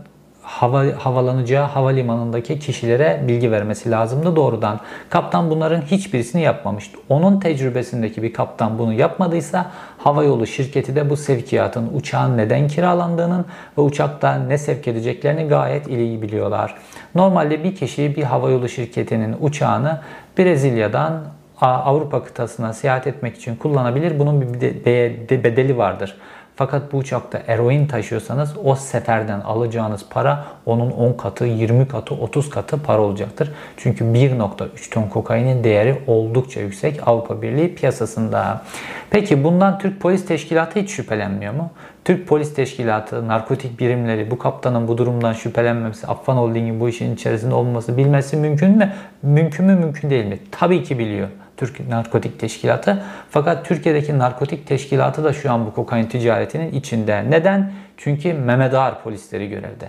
hava, 0.51 0.85
havalanacağı 0.99 1.67
havalimanındaki 1.67 2.59
kişilere 2.59 3.25
bilgi 3.29 3.53
vermesi 3.53 3.91
lazımdı 3.91 4.37
doğrudan. 4.37 4.81
Kaptan 5.11 5.51
bunların 5.51 5.81
hiçbirisini 5.81 6.43
yapmamıştı. 6.43 6.99
Onun 7.09 7.41
tecrübesindeki 7.41 8.23
bir 8.23 8.33
kaptan 8.33 8.79
bunu 8.79 8.93
yapmadıysa 8.93 9.71
havayolu 9.99 10.47
şirketi 10.47 10.97
de 10.97 11.11
bu 11.11 11.17
sevkiyatın 11.17 11.91
uçağın 11.95 12.37
neden 12.37 12.69
kiralandığının 12.69 13.45
ve 13.79 13.83
uçakta 13.83 14.35
ne 14.35 14.59
sevk 14.59 14.89
edeceklerini 14.89 15.49
gayet 15.49 15.89
iyi 15.89 16.23
biliyorlar. 16.23 16.75
Normalde 17.15 17.65
bir 17.65 17.75
kişi 17.75 18.17
bir 18.17 18.23
havayolu 18.23 18.69
şirketinin 18.69 19.37
uçağını 19.41 20.01
Brezilya'dan 20.39 21.23
Avrupa 21.61 22.25
kıtasına 22.25 22.73
seyahat 22.73 23.07
etmek 23.07 23.37
için 23.37 23.57
kullanabilir. 23.57 24.19
Bunun 24.19 24.41
bir 24.41 25.45
bedeli 25.45 25.79
vardır. 25.79 26.17
Fakat 26.61 26.93
bu 26.93 26.97
uçakta 26.97 27.43
eroin 27.47 27.87
taşıyorsanız 27.87 28.55
o 28.65 28.75
seferden 28.75 29.41
alacağınız 29.41 30.05
para 30.11 30.45
onun 30.67 30.91
10 30.91 31.13
katı, 31.13 31.45
20 31.45 31.89
katı, 31.89 32.15
30 32.15 32.51
katı 32.51 32.83
para 32.83 33.03
olacaktır. 33.03 33.53
Çünkü 33.77 34.05
1.3 34.05 34.91
ton 34.91 35.03
kokainin 35.03 35.65
değeri 35.65 36.03
oldukça 36.07 36.61
yüksek 36.61 37.09
Avrupa 37.09 37.43
Birliği 37.43 37.75
piyasasında. 37.75 38.63
Peki 39.11 39.45
bundan 39.45 39.79
Türk 39.79 40.01
Polis 40.01 40.27
Teşkilatı 40.27 40.81
hiç 40.81 40.91
şüphelenmiyor 40.91 41.55
mu? 41.55 41.71
Türk 42.05 42.29
Polis 42.29 42.55
Teşkilatı, 42.55 43.29
narkotik 43.29 43.81
birimleri 43.81 44.31
bu 44.31 44.39
kaptanın 44.39 44.89
bu 44.89 44.99
durumdan 44.99 45.33
şüphelenmemesi, 45.33 46.07
Affan 46.07 46.37
Holding'in 46.37 46.81
bu 46.81 46.89
işin 46.89 47.15
içerisinde 47.15 47.55
olması 47.55 47.97
bilmesi 47.97 48.37
mümkün 48.37 48.71
mü? 48.71 48.93
Mümkün 49.23 49.67
mü, 49.67 49.77
mümkün 49.77 50.11
değil 50.11 50.25
mi? 50.25 50.39
Tabii 50.51 50.83
ki 50.83 50.99
biliyor. 50.99 51.29
Türk 51.61 51.89
Narkotik 51.89 52.41
Teşkilatı. 52.41 53.03
Fakat 53.31 53.67
Türkiye'deki 53.67 54.19
narkotik 54.19 54.67
teşkilatı 54.67 55.25
da 55.25 55.33
şu 55.33 55.53
an 55.53 55.67
bu 55.67 55.75
kokain 55.75 56.07
ticaretinin 56.07 56.73
içinde. 56.73 57.31
Neden? 57.31 57.73
Çünkü 57.97 58.35
Mehmet 58.35 58.75
Ağar 58.75 59.03
polisleri 59.03 59.49
görevde. 59.49 59.89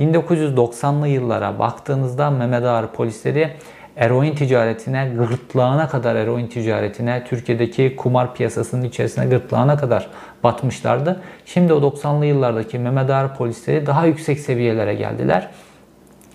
1990'lı 0.00 1.08
yıllara 1.08 1.58
baktığınızda 1.58 2.30
Mehmet 2.30 2.64
Ağar 2.64 2.92
polisleri 2.92 3.50
eroin 3.96 4.34
ticaretine, 4.34 5.12
gırtlağına 5.18 5.88
kadar 5.88 6.16
eroin 6.16 6.46
ticaretine, 6.46 7.24
Türkiye'deki 7.28 7.96
kumar 7.96 8.34
piyasasının 8.34 8.82
içerisine 8.82 9.26
gırtlağına 9.26 9.76
kadar 9.76 10.08
batmışlardı. 10.44 11.22
Şimdi 11.46 11.72
o 11.72 11.80
90'lı 11.80 12.26
yıllardaki 12.26 12.78
Mehmet 12.78 13.10
Ağar 13.10 13.36
polisleri 13.36 13.86
daha 13.86 14.06
yüksek 14.06 14.38
seviyelere 14.38 14.94
geldiler. 14.94 15.48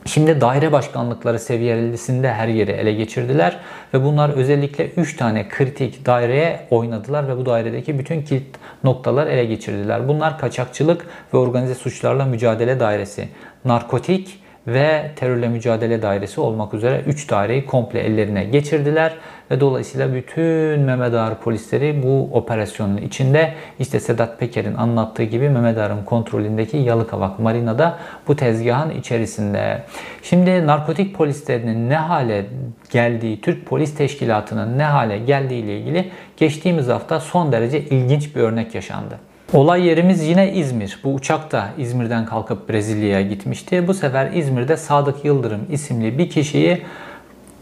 Şimdi 0.07 0.41
daire 0.41 0.71
başkanlıkları 0.71 1.39
seviyesinde 1.39 2.33
her 2.33 2.47
yeri 2.47 2.71
ele 2.71 2.93
geçirdiler 2.93 3.59
ve 3.93 4.03
bunlar 4.03 4.29
özellikle 4.29 4.87
3 4.87 5.17
tane 5.17 5.49
kritik 5.49 6.05
daireye 6.05 6.67
oynadılar 6.69 7.27
ve 7.27 7.37
bu 7.37 7.45
dairedeki 7.45 7.99
bütün 7.99 8.21
kilit 8.21 8.55
noktalar 8.83 9.27
ele 9.27 9.45
geçirdiler. 9.45 10.07
Bunlar 10.07 10.39
kaçakçılık 10.39 11.07
ve 11.33 11.37
organize 11.37 11.75
suçlarla 11.75 12.25
mücadele 12.25 12.79
dairesi, 12.79 13.29
narkotik, 13.65 14.39
ve 14.67 15.11
terörle 15.15 15.47
mücadele 15.47 16.01
dairesi 16.01 16.41
olmak 16.41 16.73
üzere 16.73 17.01
3 17.07 17.29
daireyi 17.29 17.65
komple 17.65 17.99
ellerine 17.99 18.43
geçirdiler 18.43 19.13
ve 19.51 19.59
dolayısıyla 19.59 20.13
bütün 20.13 20.79
Mehmet 20.79 21.13
Ağar 21.13 21.39
polisleri 21.39 22.03
bu 22.03 22.29
operasyonun 22.33 22.97
içinde 22.97 23.53
işte 23.79 23.99
Sedat 23.99 24.39
Peker'in 24.39 24.75
anlattığı 24.75 25.23
gibi 25.23 25.49
Mehmet 25.49 25.77
Ağar'ın 25.77 26.03
kontrolündeki 26.03 26.77
Yalıkavak 26.77 27.39
Marina'da 27.39 27.97
bu 28.27 28.35
tezgahın 28.35 28.89
içerisinde. 28.89 29.83
Şimdi 30.23 30.67
narkotik 30.67 31.15
polislerinin 31.15 31.89
ne 31.89 31.95
hale 31.95 32.45
geldiği, 32.89 33.41
Türk 33.41 33.65
Polis 33.65 33.95
Teşkilatı'nın 33.95 34.77
ne 34.77 34.83
hale 34.83 35.17
geldiği 35.17 35.63
ile 35.63 35.79
ilgili 35.79 36.11
geçtiğimiz 36.37 36.87
hafta 36.87 37.19
son 37.19 37.51
derece 37.51 37.81
ilginç 37.81 38.35
bir 38.35 38.41
örnek 38.41 38.75
yaşandı. 38.75 39.26
Olay 39.53 39.85
yerimiz 39.85 40.23
yine 40.23 40.53
İzmir. 40.53 40.99
Bu 41.03 41.13
uçak 41.13 41.51
da 41.51 41.69
İzmir'den 41.77 42.25
kalkıp 42.25 42.69
Brezilya'ya 42.69 43.21
gitmişti. 43.21 43.87
Bu 43.87 43.93
sefer 43.93 44.31
İzmir'de 44.31 44.77
Sadık 44.77 45.25
Yıldırım 45.25 45.61
isimli 45.71 46.17
bir 46.17 46.29
kişiyi 46.29 46.81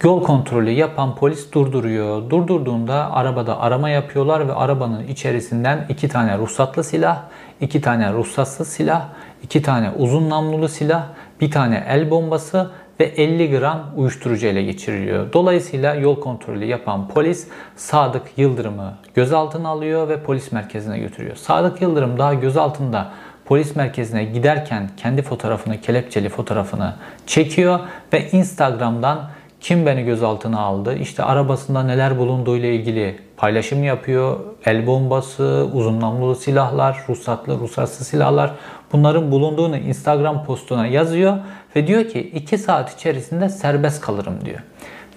yol 0.04 0.24
kontrolü 0.24 0.70
yapan 0.70 1.16
polis 1.16 1.52
durduruyor. 1.52 2.30
Durdurduğunda 2.30 3.14
arabada 3.14 3.60
arama 3.60 3.90
yapıyorlar 3.90 4.48
ve 4.48 4.54
arabanın 4.54 5.08
içerisinden 5.08 5.86
iki 5.90 6.08
tane 6.08 6.38
ruhsatlı 6.38 6.84
silah, 6.84 7.24
iki 7.62 7.82
tane 7.82 8.14
ruhsatsız 8.14 8.68
silah, 8.68 9.08
iki 9.44 9.62
tane 9.62 9.92
uzun 9.98 10.30
namlulu 10.30 10.70
silah, 10.70 11.04
bir 11.42 11.52
tane 11.52 11.84
el 11.88 12.12
bombası 12.12 12.72
ve 13.00 13.06
50 13.06 13.60
gram 13.60 13.84
uyuşturucu 13.96 14.48
ele 14.48 14.64
geçiriliyor. 14.64 15.34
Dolayısıyla 15.34 15.96
yol 15.96 16.20
kontrolü 16.20 16.66
yapan 16.66 17.08
polis 17.08 17.48
Sadık 17.76 18.24
Yıldırım'ı 18.38 18.94
gözaltına 19.14 19.70
alıyor 19.70 20.10
ve 20.10 20.24
polis 20.24 20.52
merkezine 20.52 21.00
götürüyor. 21.00 21.36
Sadık 21.36 21.82
Yıldırım 21.82 22.18
daha 22.18 22.34
gözaltında 22.34 23.12
polis 23.46 23.76
merkezine 23.76 24.24
giderken 24.24 24.90
kendi 24.98 25.22
fotoğrafını, 25.22 25.82
kelepçeli 25.82 26.30
fotoğrafını 26.30 26.94
çekiyor 27.28 27.80
ve 28.14 28.30
Instagram'dan 28.32 29.30
kim 29.62 29.86
beni 29.86 30.06
gözaltına 30.06 30.60
aldı, 30.60 30.96
işte 30.98 31.24
arabasında 31.24 31.84
neler 31.84 32.18
bulunduğu 32.18 32.58
ile 32.58 32.76
ilgili 32.76 33.20
paylaşım 33.38 33.84
yapıyor. 33.84 34.40
El 34.66 34.88
bombası, 34.88 35.68
uzun 35.74 36.02
namlulu 36.02 36.36
silahlar, 36.36 37.04
ruhsatlı, 37.10 37.60
ruhsatsız 37.60 38.08
silahlar 38.08 38.52
bunların 38.92 39.32
bulunduğunu 39.32 39.78
Instagram 39.78 40.46
postuna 40.46 40.88
yazıyor 40.88 41.38
ve 41.76 41.88
diyor 41.88 42.06
ki 42.06 42.20
2 42.20 42.58
saat 42.58 42.94
içerisinde 42.94 43.50
serbest 43.50 44.02
kalırım 44.02 44.46
diyor. 44.46 44.60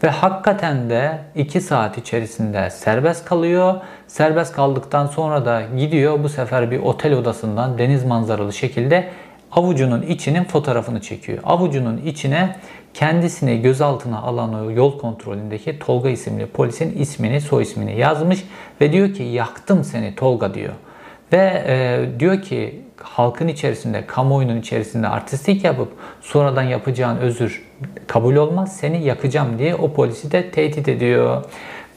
Ve 0.03 0.09
hakikaten 0.09 0.91
de 0.91 1.19
2 1.35 1.61
saat 1.61 1.99
içerisinde 1.99 2.71
serbest 2.71 3.25
kalıyor. 3.25 3.75
Serbest 4.07 4.53
kaldıktan 4.53 5.07
sonra 5.07 5.45
da 5.45 5.63
gidiyor 5.77 6.23
bu 6.23 6.29
sefer 6.29 6.71
bir 6.71 6.79
otel 6.79 7.15
odasından 7.15 7.79
deniz 7.79 8.05
manzaralı 8.05 8.53
şekilde 8.53 9.09
avucunun 9.53 10.03
içinin 10.03 10.45
fotoğrafını 10.45 11.01
çekiyor. 11.01 11.39
Avucunun 11.45 11.97
içine 11.97 12.57
kendisini 12.95 13.63
gözaltına 13.63 14.19
alan 14.19 14.55
o 14.55 14.71
yol 14.71 14.99
kontrolündeki 14.99 15.79
Tolga 15.79 16.09
isimli 16.09 16.47
polisin 16.47 16.99
ismini, 16.99 17.41
soy 17.41 17.63
ismini 17.63 17.99
yazmış 17.99 18.45
ve 18.81 18.93
diyor 18.93 19.15
ki 19.15 19.23
yaktım 19.23 19.85
seni 19.85 20.15
Tolga 20.15 20.55
diyor. 20.55 20.73
Ve 21.33 21.65
e, 21.67 22.21
diyor 22.21 22.43
ki 22.43 22.83
halkın 23.03 23.49
içerisinde, 23.49 24.07
kamuoyunun 24.07 24.61
içerisinde 24.61 25.09
artistlik 25.09 25.65
yapıp 25.65 25.93
sonradan 26.21 26.63
yapacağın 26.63 27.17
özür 27.17 27.65
kabul 28.07 28.37
olmaz, 28.37 28.77
seni 28.77 29.05
yakacağım 29.05 29.59
diye 29.59 29.75
o 29.75 29.93
polisi 29.93 30.33
de 30.33 30.51
tehdit 30.51 30.89
ediyor. 30.89 31.45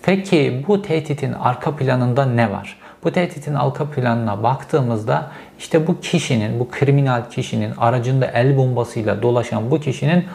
Peki 0.03 0.65
bu 0.67 0.81
tehditin 0.81 1.33
arka 1.33 1.75
planında 1.75 2.25
ne 2.25 2.51
var? 2.51 2.77
Bu 3.03 3.11
tehditin 3.11 3.53
arka 3.53 3.85
planına 3.85 4.43
baktığımızda 4.43 5.31
İşte 5.61 5.87
bu 5.87 5.99
kişinin, 5.99 6.59
bu 6.59 6.69
kriminal 6.71 7.29
kişinin 7.29 7.73
aracında 7.77 8.25
el 8.25 8.57
bombasıyla 8.57 9.21
dolaşan 9.21 9.71
bu 9.71 9.79
kişinin 9.79 10.25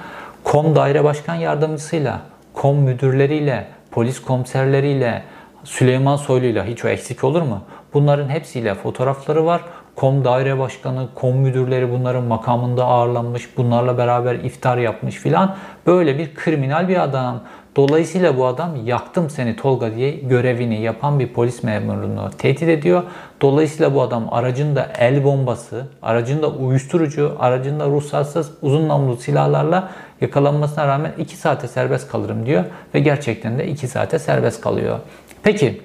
KOM 0.45 0.77
daire 0.77 1.05
başkan 1.05 1.35
yardımcısıyla, 1.35 2.21
KOM 2.55 2.77
müdürleriyle, 2.77 3.67
polis 3.91 4.23
komiserleriyle, 4.23 5.23
Süleyman 5.65 6.17
Soylu'yla 6.17 6.65
hiç 6.65 6.85
o 6.85 6.89
eksik 6.89 7.25
olur 7.25 7.43
mu? 7.43 7.63
Bunların 7.95 8.29
hepsiyle 8.29 8.75
fotoğrafları 8.75 9.47
var. 9.47 9.61
KOM 9.97 10.25
daire 10.25 10.59
başkanı, 10.59 11.09
KOM 11.15 11.37
müdürleri 11.37 11.91
bunların 11.91 12.25
makamında 12.25 12.85
ağırlanmış, 12.85 13.57
bunlarla 13.57 13.99
beraber 13.99 14.35
iftar 14.35 14.79
yapmış 14.79 15.15
filan. 15.15 15.57
Böyle 15.87 16.19
bir 16.19 16.35
kriminal 16.35 16.89
bir 16.89 17.03
adam. 17.03 17.43
Dolayısıyla 17.77 18.39
bu 18.39 18.47
adam 18.47 18.87
yaktım 18.87 19.31
seni 19.31 19.57
Tolga 19.57 19.95
diye 19.95 20.11
görevini 20.11 20.81
yapan 20.81 21.19
bir 21.19 21.29
polis 21.29 21.63
memurunu 21.63 22.31
tehdit 22.39 22.69
ediyor. 22.69 23.03
Dolayısıyla 23.41 23.95
bu 23.95 24.03
adam 24.03 24.29
aracında 24.31 24.89
el 24.99 25.25
bombası, 25.25 25.87
aracında 26.03 26.49
uyuşturucu, 26.49 27.37
aracında 27.39 27.87
ruhsatsız 27.87 28.51
uzun 28.63 28.89
namlulu 28.89 29.17
silahlarla 29.17 29.91
yakalanmasına 30.21 30.87
rağmen 30.87 31.13
2 31.19 31.37
saate 31.37 31.69
serbest 31.69 32.09
kalırım 32.11 32.47
diyor. 32.47 32.65
Ve 32.95 33.01
gerçekten 33.01 33.59
de 33.59 33.69
2 33.69 33.89
saate 33.89 34.19
serbest 34.19 34.61
kalıyor. 34.61 34.99
Peki 35.43 35.81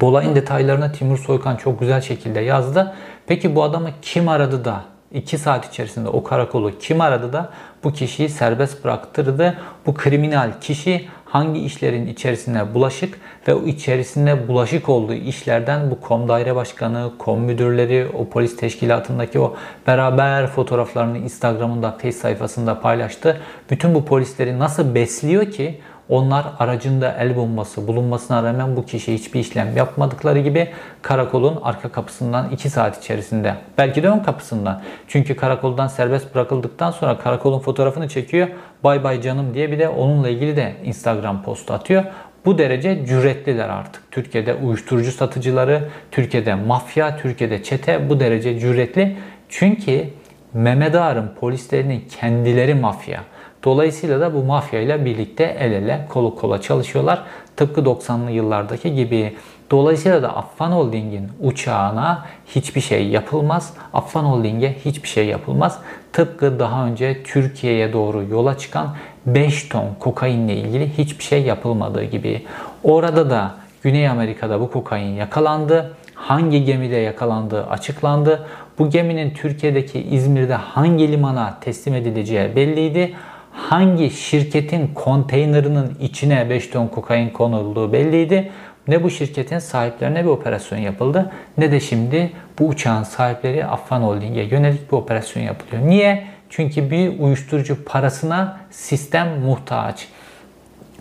bu 0.00 0.06
olayın 0.06 0.34
detaylarını 0.34 0.92
Timur 0.92 1.18
Soykan 1.18 1.56
çok 1.56 1.80
güzel 1.80 2.00
şekilde 2.00 2.40
yazdı. 2.40 2.94
Peki 3.26 3.54
bu 3.54 3.62
adamı 3.62 3.90
kim 4.02 4.28
aradı 4.28 4.64
da 4.64 4.91
2 5.14 5.38
saat 5.38 5.68
içerisinde 5.68 6.08
o 6.08 6.22
karakolu 6.22 6.78
kim 6.78 7.00
aradı 7.00 7.32
da 7.32 7.50
bu 7.84 7.92
kişiyi 7.92 8.28
serbest 8.28 8.84
bıraktırdı? 8.84 9.58
Bu 9.86 9.94
kriminal 9.94 10.50
kişi 10.60 11.08
hangi 11.24 11.60
işlerin 11.60 12.06
içerisine 12.06 12.74
bulaşık 12.74 13.18
ve 13.48 13.54
o 13.54 13.62
içerisinde 13.62 14.48
bulaşık 14.48 14.88
olduğu 14.88 15.14
işlerden 15.14 15.90
bu 15.90 16.00
kom 16.00 16.28
daire 16.28 16.54
başkanı, 16.54 17.10
kom 17.18 17.40
müdürleri, 17.40 18.08
o 18.18 18.28
polis 18.28 18.56
teşkilatındaki 18.56 19.40
o 19.40 19.56
beraber 19.86 20.46
fotoğraflarını 20.46 21.18
Instagram'ında, 21.18 21.90
Face 21.90 22.12
sayfasında 22.12 22.80
paylaştı. 22.80 23.40
Bütün 23.70 23.94
bu 23.94 24.04
polisleri 24.04 24.58
nasıl 24.58 24.94
besliyor 24.94 25.50
ki 25.50 25.80
onlar 26.12 26.44
aracında 26.58 27.16
el 27.18 27.36
bombası 27.36 27.86
bulunmasına 27.86 28.42
rağmen 28.42 28.76
bu 28.76 28.86
kişi 28.86 29.14
hiçbir 29.14 29.40
işlem 29.40 29.76
yapmadıkları 29.76 30.38
gibi 30.38 30.68
karakolun 31.02 31.60
arka 31.62 31.88
kapısından 31.88 32.50
2 32.50 32.70
saat 32.70 33.04
içerisinde 33.04 33.54
belki 33.78 34.02
de 34.02 34.08
ön 34.08 34.18
kapısından. 34.18 34.82
Çünkü 35.08 35.36
karakoldan 35.36 35.86
serbest 35.86 36.34
bırakıldıktan 36.34 36.90
sonra 36.90 37.18
karakolun 37.18 37.58
fotoğrafını 37.58 38.08
çekiyor. 38.08 38.48
Bay 38.84 39.04
bay 39.04 39.20
canım 39.20 39.54
diye 39.54 39.72
bir 39.72 39.78
de 39.78 39.88
onunla 39.88 40.28
ilgili 40.28 40.56
de 40.56 40.72
Instagram 40.84 41.42
postu 41.42 41.74
atıyor. 41.74 42.04
Bu 42.44 42.58
derece 42.58 43.06
cüretliler 43.06 43.68
artık. 43.68 44.10
Türkiye'de 44.10 44.54
uyuşturucu 44.54 45.12
satıcıları, 45.12 45.88
Türkiye'de 46.10 46.54
mafya, 46.54 47.16
Türkiye'de 47.16 47.62
çete 47.62 48.08
bu 48.08 48.20
derece 48.20 48.58
cüretli. 48.58 49.16
Çünkü 49.48 50.04
Mehmet 50.52 50.94
Ağar'ın 50.94 51.30
polislerinin 51.40 52.04
kendileri 52.20 52.74
mafya. 52.74 53.20
Dolayısıyla 53.64 54.20
da 54.20 54.34
bu 54.34 54.44
mafya 54.44 54.80
ile 54.80 55.04
birlikte 55.04 55.56
el 55.58 55.72
ele 55.72 56.06
kolu 56.08 56.36
kola 56.36 56.60
çalışıyorlar. 56.60 57.22
Tıpkı 57.56 57.80
90'lı 57.80 58.30
yıllardaki 58.30 58.94
gibi. 58.94 59.36
Dolayısıyla 59.70 60.22
da 60.22 60.36
Affan 60.36 60.72
Holding'in 60.72 61.28
uçağına 61.40 62.26
hiçbir 62.46 62.80
şey 62.80 63.08
yapılmaz. 63.08 63.74
Affan 63.94 64.24
Holding'e 64.24 64.76
hiçbir 64.84 65.08
şey 65.08 65.26
yapılmaz. 65.26 65.78
Tıpkı 66.12 66.58
daha 66.58 66.86
önce 66.86 67.22
Türkiye'ye 67.22 67.92
doğru 67.92 68.24
yola 68.30 68.58
çıkan 68.58 68.96
5 69.26 69.68
ton 69.68 69.86
kokainle 70.00 70.56
ilgili 70.56 70.98
hiçbir 70.98 71.24
şey 71.24 71.42
yapılmadığı 71.42 72.04
gibi. 72.04 72.46
Orada 72.84 73.30
da 73.30 73.54
Güney 73.82 74.08
Amerika'da 74.08 74.60
bu 74.60 74.70
kokain 74.70 75.14
yakalandı. 75.14 75.94
Hangi 76.14 76.64
gemide 76.64 76.96
yakalandığı 76.96 77.66
açıklandı. 77.66 78.46
Bu 78.78 78.90
geminin 78.90 79.30
Türkiye'deki 79.30 80.00
İzmir'de 80.00 80.54
hangi 80.54 81.12
limana 81.12 81.58
teslim 81.60 81.94
edileceği 81.94 82.56
belliydi 82.56 83.14
hangi 83.52 84.10
şirketin 84.10 84.90
konteynerinin 84.94 85.96
içine 86.00 86.50
5 86.50 86.66
ton 86.66 86.88
kokain 86.88 87.30
konulduğu 87.30 87.92
belliydi. 87.92 88.50
Ne 88.88 89.02
bu 89.02 89.10
şirketin 89.10 89.58
sahiplerine 89.58 90.24
bir 90.24 90.28
operasyon 90.28 90.78
yapıldı 90.78 91.32
ne 91.58 91.72
de 91.72 91.80
şimdi 91.80 92.32
bu 92.58 92.68
uçağın 92.68 93.02
sahipleri 93.02 93.66
Affan 93.66 94.02
Holding'e 94.02 94.42
yönelik 94.42 94.92
bir 94.92 94.96
operasyon 94.96 95.42
yapılıyor. 95.42 95.88
Niye? 95.88 96.24
Çünkü 96.50 96.90
bir 96.90 97.18
uyuşturucu 97.18 97.84
parasına 97.84 98.60
sistem 98.70 99.40
muhtaç. 99.40 100.08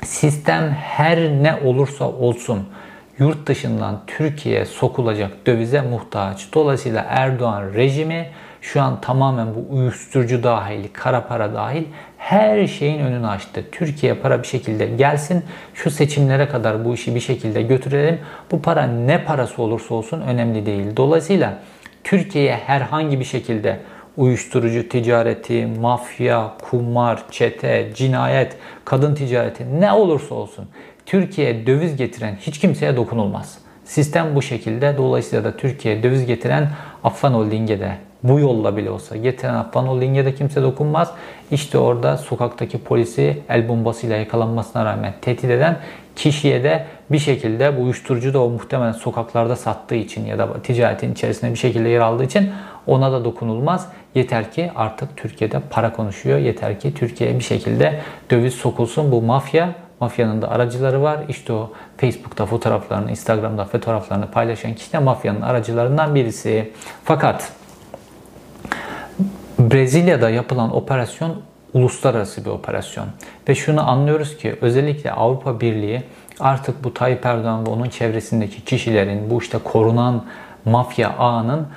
Sistem 0.04 0.70
her 0.70 1.20
ne 1.20 1.60
olursa 1.66 2.06
olsun 2.06 2.68
yurt 3.20 3.48
dışından 3.48 4.02
Türkiye'ye 4.08 4.66
sokulacak 4.66 5.48
dövize 5.48 5.82
muhtaç. 5.82 6.48
Dolayısıyla 6.54 7.06
Erdoğan 7.10 7.74
rejimi 7.74 8.30
şu 8.62 8.82
an 8.82 9.02
tamamen 9.02 9.48
bu 9.56 9.76
uyuşturucu 9.76 10.44
dahil, 10.44 10.88
kara 10.94 11.28
para 11.28 11.54
dahil 11.54 11.84
her 12.18 12.68
şeyin 12.68 13.00
önünü 13.00 13.28
açtı. 13.28 13.66
Türkiye 13.72 14.14
para 14.14 14.44
bir 14.44 14.48
şekilde 14.48 14.86
gelsin. 14.86 15.44
Şu 15.74 15.92
seçimlere 15.92 16.48
kadar 16.48 16.86
bu 16.86 16.94
işi 16.94 17.16
bir 17.16 17.20
şekilde 17.20 17.62
götürelim. 17.62 18.20
Bu 18.52 18.62
para 18.62 18.88
ne 18.88 19.24
parası 19.24 19.62
olursa 19.62 19.96
olsun 19.96 20.22
önemli 20.22 20.66
değil. 20.66 20.98
Dolayısıyla 20.98 21.54
Türkiye'ye 22.04 22.56
herhangi 22.56 23.20
bir 23.20 23.26
şekilde 23.26 23.80
uyuşturucu 24.18 24.90
ticareti, 24.90 25.66
mafya, 25.66 26.54
kumar, 26.62 27.24
çete, 27.32 27.92
cinayet, 27.96 28.58
kadın 28.86 29.16
ticareti 29.16 29.82
ne 29.82 29.92
olursa 29.92 30.36
olsun 30.36 30.68
Türkiye'ye 31.06 31.68
döviz 31.68 31.96
getiren 31.96 32.36
hiç 32.36 32.60
kimseye 32.60 32.96
dokunulmaz. 32.96 33.58
Sistem 33.86 34.36
bu 34.36 34.42
şekilde. 34.42 34.98
Dolayısıyla 34.98 35.44
da 35.44 35.58
Türkiye'ye 35.58 36.04
döviz 36.04 36.26
getiren 36.26 36.70
Affan 37.04 37.34
Holding'e 37.34 37.80
de 37.80 37.98
bu 38.24 38.40
yolla 38.40 38.78
bile 38.78 38.90
olsa 38.90 39.18
getiren 39.18 39.54
Affan 39.54 39.86
Holding'e 39.86 40.26
de 40.26 40.36
kimse 40.36 40.62
dokunmaz. 40.62 41.12
İşte 41.52 41.78
orada 41.78 42.18
sokaktaki 42.18 42.84
polisi 42.84 43.42
el 43.50 43.68
bombasıyla 43.68 44.18
yakalanmasına 44.18 44.86
rağmen 44.86 45.14
tehdit 45.22 45.44
eden 45.44 45.78
kişiye 46.16 46.64
de 46.64 46.86
bir 47.12 47.20
şekilde 47.20 47.78
bu 47.78 47.82
uyuşturucu 47.82 48.34
da 48.34 48.44
o 48.44 48.50
muhtemelen 48.50 48.92
sokaklarda 48.92 49.56
sattığı 49.56 49.96
için 49.96 50.26
ya 50.26 50.40
da 50.40 50.62
ticaretin 50.62 51.12
içerisinde 51.12 51.52
bir 51.52 51.58
şekilde 51.58 51.90
yer 51.90 52.00
aldığı 52.00 52.24
için 52.24 52.50
ona 52.88 53.12
da 53.12 53.26
dokunulmaz. 53.26 53.88
Yeter 54.16 54.52
ki 54.52 54.72
artık 54.76 55.18
Türkiye'de 55.18 55.60
para 55.70 55.94
konuşuyor. 55.94 56.40
Yeter 56.40 56.80
ki 56.80 56.94
Türkiye'ye 56.94 57.40
bir 57.40 57.44
şekilde 57.44 58.00
döviz 58.32 58.54
sokulsun. 58.54 59.12
Bu 59.12 59.22
mafya 59.22 59.76
Mafyanın 60.02 60.42
da 60.42 60.52
aracıları 60.52 61.02
var. 61.02 61.20
İşte 61.30 61.54
o 61.54 61.72
Facebook'ta 61.98 62.46
fotoğraflarını, 62.46 63.12
Instagram'da 63.12 63.66
fotoğraflarını 63.66 64.32
paylaşan 64.32 64.74
kişi 64.74 64.94
de 64.94 65.00
mafyanın 65.00 65.42
aracılarından 65.42 66.16
birisi. 66.16 66.72
Fakat 67.04 67.52
Brezilya'da 69.70 70.30
yapılan 70.30 70.76
operasyon 70.76 71.42
uluslararası 71.74 72.46
bir 72.46 72.50
operasyon. 72.50 73.08
Ve 73.50 73.56
şunu 73.56 73.90
anlıyoruz 73.90 74.38
ki 74.38 74.56
özellikle 74.62 75.12
Avrupa 75.12 75.62
Birliği 75.62 76.04
artık 76.40 76.84
bu 76.84 76.94
Tayyip 76.94 77.26
Erdoğan 77.26 77.68
ve 77.68 77.70
onun 77.70 77.90
çevresindeki 77.90 78.66
kişilerin 78.66 79.30
bu 79.30 79.42
işte 79.42 79.58
korunan 79.64 80.26
mafya 80.66 81.10
ağının 81.10 81.68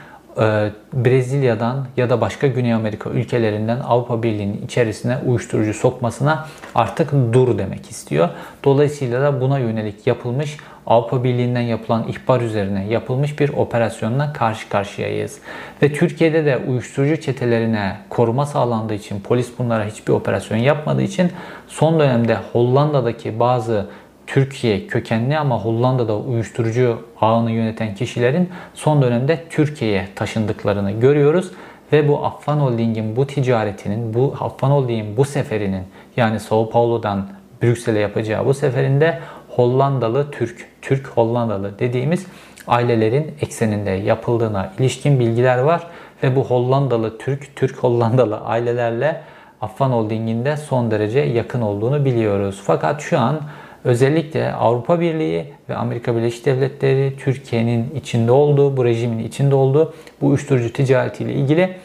Brezilya'dan 0.93 1.87
ya 1.97 2.11
da 2.11 2.21
başka 2.21 2.47
Güney 2.47 2.75
Amerika 2.75 3.11
ülkelerinden 3.11 3.81
Avrupa 3.81 4.23
Birliği'nin 4.23 4.63
içerisine 4.65 5.19
uyuşturucu 5.27 5.75
sokmasına 5.75 6.47
artık 6.75 7.13
dur 7.33 7.59
demek 7.59 7.91
istiyor. 7.91 8.29
Dolayısıyla 8.65 9.23
da 9.23 9.41
buna 9.41 9.59
yönelik 9.59 10.07
yapılmış 10.07 10.57
Avrupa 10.87 11.25
Birliği'nden 11.25 11.61
yapılan 11.61 12.09
ihbar 12.09 12.41
üzerine 12.41 12.87
yapılmış 12.87 13.41
bir 13.41 13.49
operasyonla 13.49 14.33
karşı 14.33 14.69
karşıyayız. 14.69 15.39
Ve 15.83 15.93
Türkiye'de 15.93 16.45
de 16.45 16.57
uyuşturucu 16.57 17.21
çetelerine 17.21 17.97
koruma 18.09 18.47
sağlandığı 18.47 18.95
için 18.95 19.21
polis 19.21 19.59
bunlara 19.59 19.85
hiçbir 19.85 20.13
operasyon 20.13 20.59
yapmadığı 20.59 21.03
için 21.03 21.33
son 21.69 22.01
dönemde 22.01 22.39
Hollanda'daki 22.53 23.41
bazı 23.41 23.87
Türkiye 24.35 24.87
kökenli 24.87 25.39
ama 25.39 25.65
Hollanda'da 25.65 26.17
uyuşturucu 26.17 26.99
ağını 27.21 27.51
yöneten 27.51 27.95
kişilerin 27.95 28.49
son 28.75 29.03
dönemde 29.03 29.45
Türkiye'ye 29.51 30.09
taşındıklarını 30.15 30.91
görüyoruz. 30.91 31.51
Ve 31.93 32.09
bu 32.09 32.27
Affan 32.27 32.57
Holding'in 32.57 33.17
bu 33.17 33.27
ticaretinin, 33.27 34.15
bu 34.15 34.35
Affan 34.41 34.71
Holding'in 34.71 35.17
bu 35.17 35.25
seferinin 35.25 35.83
yani 36.17 36.41
Sao 36.41 36.71
Paulo'dan 36.71 37.29
Brüksel'e 37.63 37.99
yapacağı 37.99 38.47
bu 38.47 38.55
seferinde 38.55 39.19
Hollandalı 39.49 40.31
Türk, 40.31 40.69
Türk 40.83 41.07
Hollandalı 41.07 41.79
dediğimiz 41.79 42.27
ailelerin 42.67 43.35
ekseninde 43.41 43.91
yapıldığına 43.91 44.73
ilişkin 44.79 45.21
bilgiler 45.21 45.59
var. 45.59 45.87
Ve 46.23 46.37
bu 46.37 46.45
Hollandalı 46.45 47.19
Türk, 47.19 47.57
Türk 47.57 47.77
Hollandalı 47.77 48.41
ailelerle 48.41 49.21
Affan 49.61 49.91
Holding'in 49.91 50.45
de 50.45 50.57
son 50.57 50.91
derece 50.91 51.21
yakın 51.21 51.61
olduğunu 51.61 52.05
biliyoruz. 52.05 52.63
Fakat 52.65 53.03
şu 53.03 53.19
an 53.19 53.41
özellikle 53.85 54.53
Avrupa 54.53 55.01
Birliği 55.01 55.45
ve 55.69 55.77
Amerika 55.77 56.17
Birleşik 56.17 56.47
Devletleri 56.47 57.17
Türkiye'nin 57.19 57.95
içinde 57.95 58.33
olduğu, 58.33 58.77
bu 58.77 58.85
rejimin 58.85 59.19
içinde 59.19 59.55
olduğu 59.55 59.95
bu 60.21 60.27
uyuşturucu 60.27 60.73
ticaretiyle 60.73 61.33
ilgili 61.33 61.77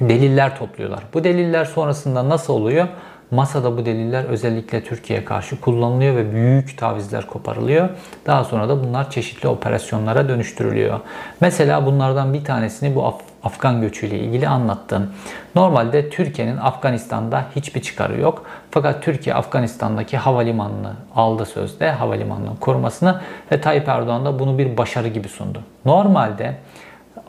deliller 0.00 0.58
topluyorlar. 0.58 1.02
Bu 1.14 1.24
deliller 1.24 1.64
sonrasında 1.64 2.28
nasıl 2.28 2.54
oluyor? 2.54 2.88
Masada 3.30 3.76
bu 3.76 3.86
deliller 3.86 4.24
özellikle 4.24 4.84
Türkiye'ye 4.84 5.24
karşı 5.24 5.60
kullanılıyor 5.60 6.16
ve 6.16 6.32
büyük 6.32 6.78
tavizler 6.78 7.26
koparılıyor. 7.26 7.88
Daha 8.26 8.44
sonra 8.44 8.68
da 8.68 8.84
bunlar 8.84 9.10
çeşitli 9.10 9.48
operasyonlara 9.48 10.28
dönüştürülüyor. 10.28 11.00
Mesela 11.40 11.86
bunlardan 11.86 12.34
bir 12.34 12.44
tanesini 12.44 12.94
bu 12.94 13.04
Afgan 13.44 13.80
göçüyle 13.80 14.18
ilgili 14.18 14.48
anlattım. 14.48 15.10
Normalde 15.54 16.10
Türkiye'nin 16.10 16.56
Afganistan'da 16.56 17.44
hiçbir 17.56 17.82
çıkarı 17.82 18.20
yok. 18.20 18.44
Fakat 18.70 19.02
Türkiye 19.02 19.34
Afganistan'daki 19.34 20.16
havalimanını 20.16 20.92
aldı 21.14 21.46
sözde 21.46 21.90
havalimanının 21.90 22.56
korumasını 22.56 23.20
ve 23.52 23.60
Tayyip 23.60 23.88
Erdoğan 23.88 24.24
da 24.24 24.38
bunu 24.38 24.58
bir 24.58 24.76
başarı 24.76 25.08
gibi 25.08 25.28
sundu. 25.28 25.60
Normalde 25.84 26.56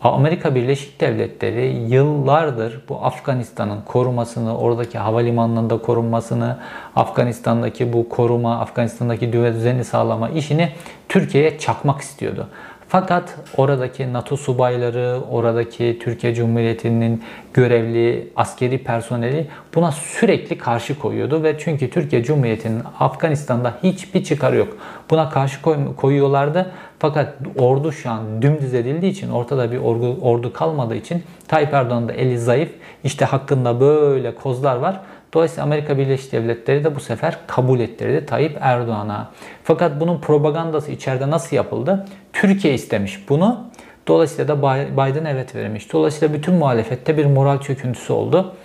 Amerika 0.04 0.56
Birleşik 0.56 1.02
Devletleri 1.02 1.66
yıllardır 1.68 2.82
bu 2.90 3.06
Afganistan'ın 3.06 3.82
korumasını, 3.82 4.58
oradaki 4.58 4.98
havalimanının 4.98 5.70
da 5.70 5.78
korunmasını, 5.78 6.58
Afganistan'daki 6.96 7.94
bu 7.94 8.10
koruma, 8.10 8.60
Afganistan'daki 8.60 9.34
düzeni 9.34 9.84
sağlama 9.84 10.30
işini 10.30 10.70
Türkiye'ye 11.10 11.60
çakmak 11.60 12.02
istiyordu. 12.02 12.48
Fakat 12.88 13.36
oradaki 13.58 14.14
NATO 14.14 14.38
subayları, 14.38 15.20
oradaki 15.32 16.00
Türkiye 16.02 16.34
Cumhuriyeti'nin 16.36 17.24
görevli 17.54 18.32
askeri 18.36 18.78
personeli 18.84 19.48
buna 19.76 19.92
sürekli 19.92 20.58
karşı 20.58 21.00
koyuyordu 21.00 21.44
ve 21.44 21.56
çünkü 21.60 21.90
Türkiye 21.90 22.24
Cumhuriyeti'nin 22.24 22.84
Afganistan'da 23.00 23.74
hiçbir 23.84 24.24
çıkarı 24.24 24.56
yok. 24.56 24.78
Buna 25.10 25.30
karşı 25.30 25.62
koy- 25.62 25.96
koyuyorlardı. 25.98 26.72
Fakat 27.00 27.34
ordu 27.58 27.92
şu 27.92 28.10
an 28.10 28.42
dümdüz 28.42 28.74
edildiği 28.74 29.12
için 29.12 29.30
ortada 29.30 29.72
bir 29.72 29.78
ordu, 29.78 30.18
ordu 30.22 30.54
kalmadığı 30.54 30.96
için 30.96 31.24
Tayyip 31.48 31.74
Erdoğan'ın 31.74 32.08
da 32.08 32.14
eli 32.14 32.40
zayıf. 32.40 32.70
İşte 33.04 33.26
hakkında 33.26 33.80
böyle 33.80 34.36
kozlar 34.36 34.76
var. 34.76 35.00
Dolayısıyla 35.36 35.64
Amerika 35.64 35.98
Birleşik 35.98 36.32
Devletleri 36.32 36.84
de 36.84 36.96
bu 36.96 37.00
sefer 37.00 37.38
kabul 37.48 37.80
ettirdi 37.80 38.26
Tayyip 38.26 38.58
Erdoğan'a. 38.62 39.30
Fakat 39.64 40.00
bunun 40.00 40.20
propagandası 40.20 40.92
içeride 40.92 41.30
nasıl 41.30 41.56
yapıldı? 41.56 42.06
Türkiye 42.34 42.74
istemiş 42.74 43.30
bunu. 43.30 43.64
Dolayısıyla 44.08 44.48
da 44.48 44.62
Biden 44.92 45.26
evet 45.26 45.56
vermiş. 45.56 45.94
Dolayısıyla 45.94 46.34
bütün 46.34 46.54
muhalefette 46.54 47.18
bir 47.18 47.26
moral 47.26 47.62
çöküntüsü 47.62 48.14
oldu. 48.14 48.56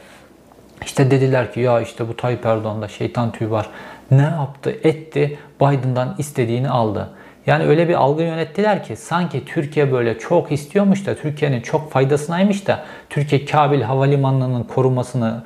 İşte 0.85 1.11
dediler 1.11 1.53
ki 1.53 1.61
ya 1.61 1.81
işte 1.81 2.09
bu 2.09 2.17
Tayyip 2.17 2.47
Erdoğan'da 2.47 2.89
şeytan 2.89 3.33
tüyü 3.33 3.51
var. 3.51 3.67
Ne 4.11 4.23
yaptı 4.23 4.71
etti 4.71 5.39
Biden'dan 5.61 6.15
istediğini 6.19 6.71
aldı. 6.71 7.11
Yani 7.47 7.65
öyle 7.65 7.89
bir 7.89 7.95
algı 7.95 8.23
yönettiler 8.23 8.85
ki 8.85 8.97
sanki 8.97 9.45
Türkiye 9.45 9.93
böyle 9.93 10.19
çok 10.19 10.53
istiyormuş 10.53 11.07
da 11.07 11.15
Türkiye'nin 11.15 11.61
çok 11.61 11.93
faydasınaymış 11.93 12.67
da 12.67 12.85
Türkiye 13.11 13.45
Kabil 13.45 13.83
Havalimanı'nın 13.83 14.65
korumasını 14.65 15.43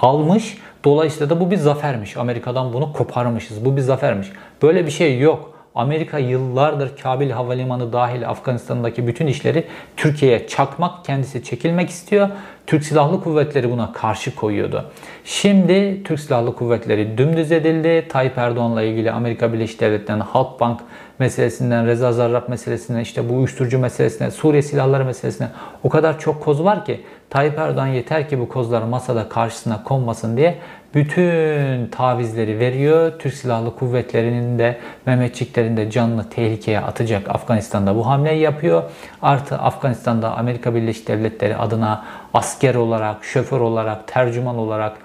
almış. 0.00 0.58
Dolayısıyla 0.84 1.30
da 1.30 1.40
bu 1.40 1.50
bir 1.50 1.56
zafermiş. 1.56 2.16
Amerika'dan 2.16 2.72
bunu 2.72 2.92
koparmışız. 2.92 3.64
Bu 3.64 3.76
bir 3.76 3.80
zafermiş. 3.80 4.28
Böyle 4.62 4.86
bir 4.86 4.90
şey 4.90 5.18
yok. 5.18 5.58
Amerika 5.74 6.18
yıllardır 6.18 6.96
Kabil 6.96 7.30
Havalimanı 7.30 7.92
dahil 7.92 8.28
Afganistan'daki 8.28 9.06
bütün 9.06 9.26
işleri 9.26 9.64
Türkiye'ye 9.96 10.46
çakmak, 10.46 11.04
kendisi 11.04 11.44
çekilmek 11.44 11.90
istiyor. 11.90 12.28
Türk 12.66 12.84
Silahlı 12.84 13.22
Kuvvetleri 13.22 13.70
buna 13.70 13.92
karşı 13.92 14.34
koyuyordu. 14.34 14.84
Şimdi 15.24 16.02
Türk 16.04 16.20
Silahlı 16.20 16.56
Kuvvetleri 16.56 17.18
dümdüz 17.18 17.52
edildi. 17.52 18.08
Tayyip 18.08 18.38
Erdoğan'la 18.38 18.82
ilgili 18.82 19.10
Amerika 19.10 19.52
Birleşik 19.52 19.80
Devletleri'nin 19.80 20.22
Halkbank 20.22 20.80
meselesinden, 21.18 21.86
Reza 21.86 22.12
Zarrab 22.12 22.48
meselesine, 22.48 23.02
işte 23.02 23.28
bu 23.28 23.34
uyuşturucu 23.34 23.78
meselesine, 23.78 24.30
Suriye 24.30 24.62
silahları 24.62 25.04
meselesine 25.04 25.48
o 25.82 25.88
kadar 25.88 26.18
çok 26.18 26.42
koz 26.42 26.64
var 26.64 26.84
ki 26.84 27.00
Tayyip 27.30 27.58
Erdoğan 27.58 27.86
yeter 27.86 28.28
ki 28.28 28.40
bu 28.40 28.48
kozlar 28.48 28.82
masada 28.82 29.28
karşısına 29.28 29.82
konmasın 29.82 30.36
diye 30.36 30.58
bütün 30.94 31.86
tavizleri 31.86 32.58
veriyor. 32.58 33.12
Türk 33.18 33.34
Silahlı 33.34 33.76
Kuvvetleri'nin 33.76 34.58
de 34.58 34.78
Mehmetçiklerin 35.06 35.76
de 35.76 35.90
canını 35.90 36.30
tehlikeye 36.30 36.80
atacak 36.80 37.28
Afganistan'da 37.28 37.96
bu 37.96 38.06
hamleyi 38.06 38.40
yapıyor. 38.40 38.82
Artı 39.22 39.58
Afganistan'da 39.58 40.36
Amerika 40.36 40.74
Birleşik 40.74 41.08
Devletleri 41.08 41.56
adına 41.56 42.04
asker 42.34 42.74
olarak, 42.74 43.24
şoför 43.24 43.60
olarak, 43.60 44.08
tercüman 44.08 44.58
olarak, 44.58 44.96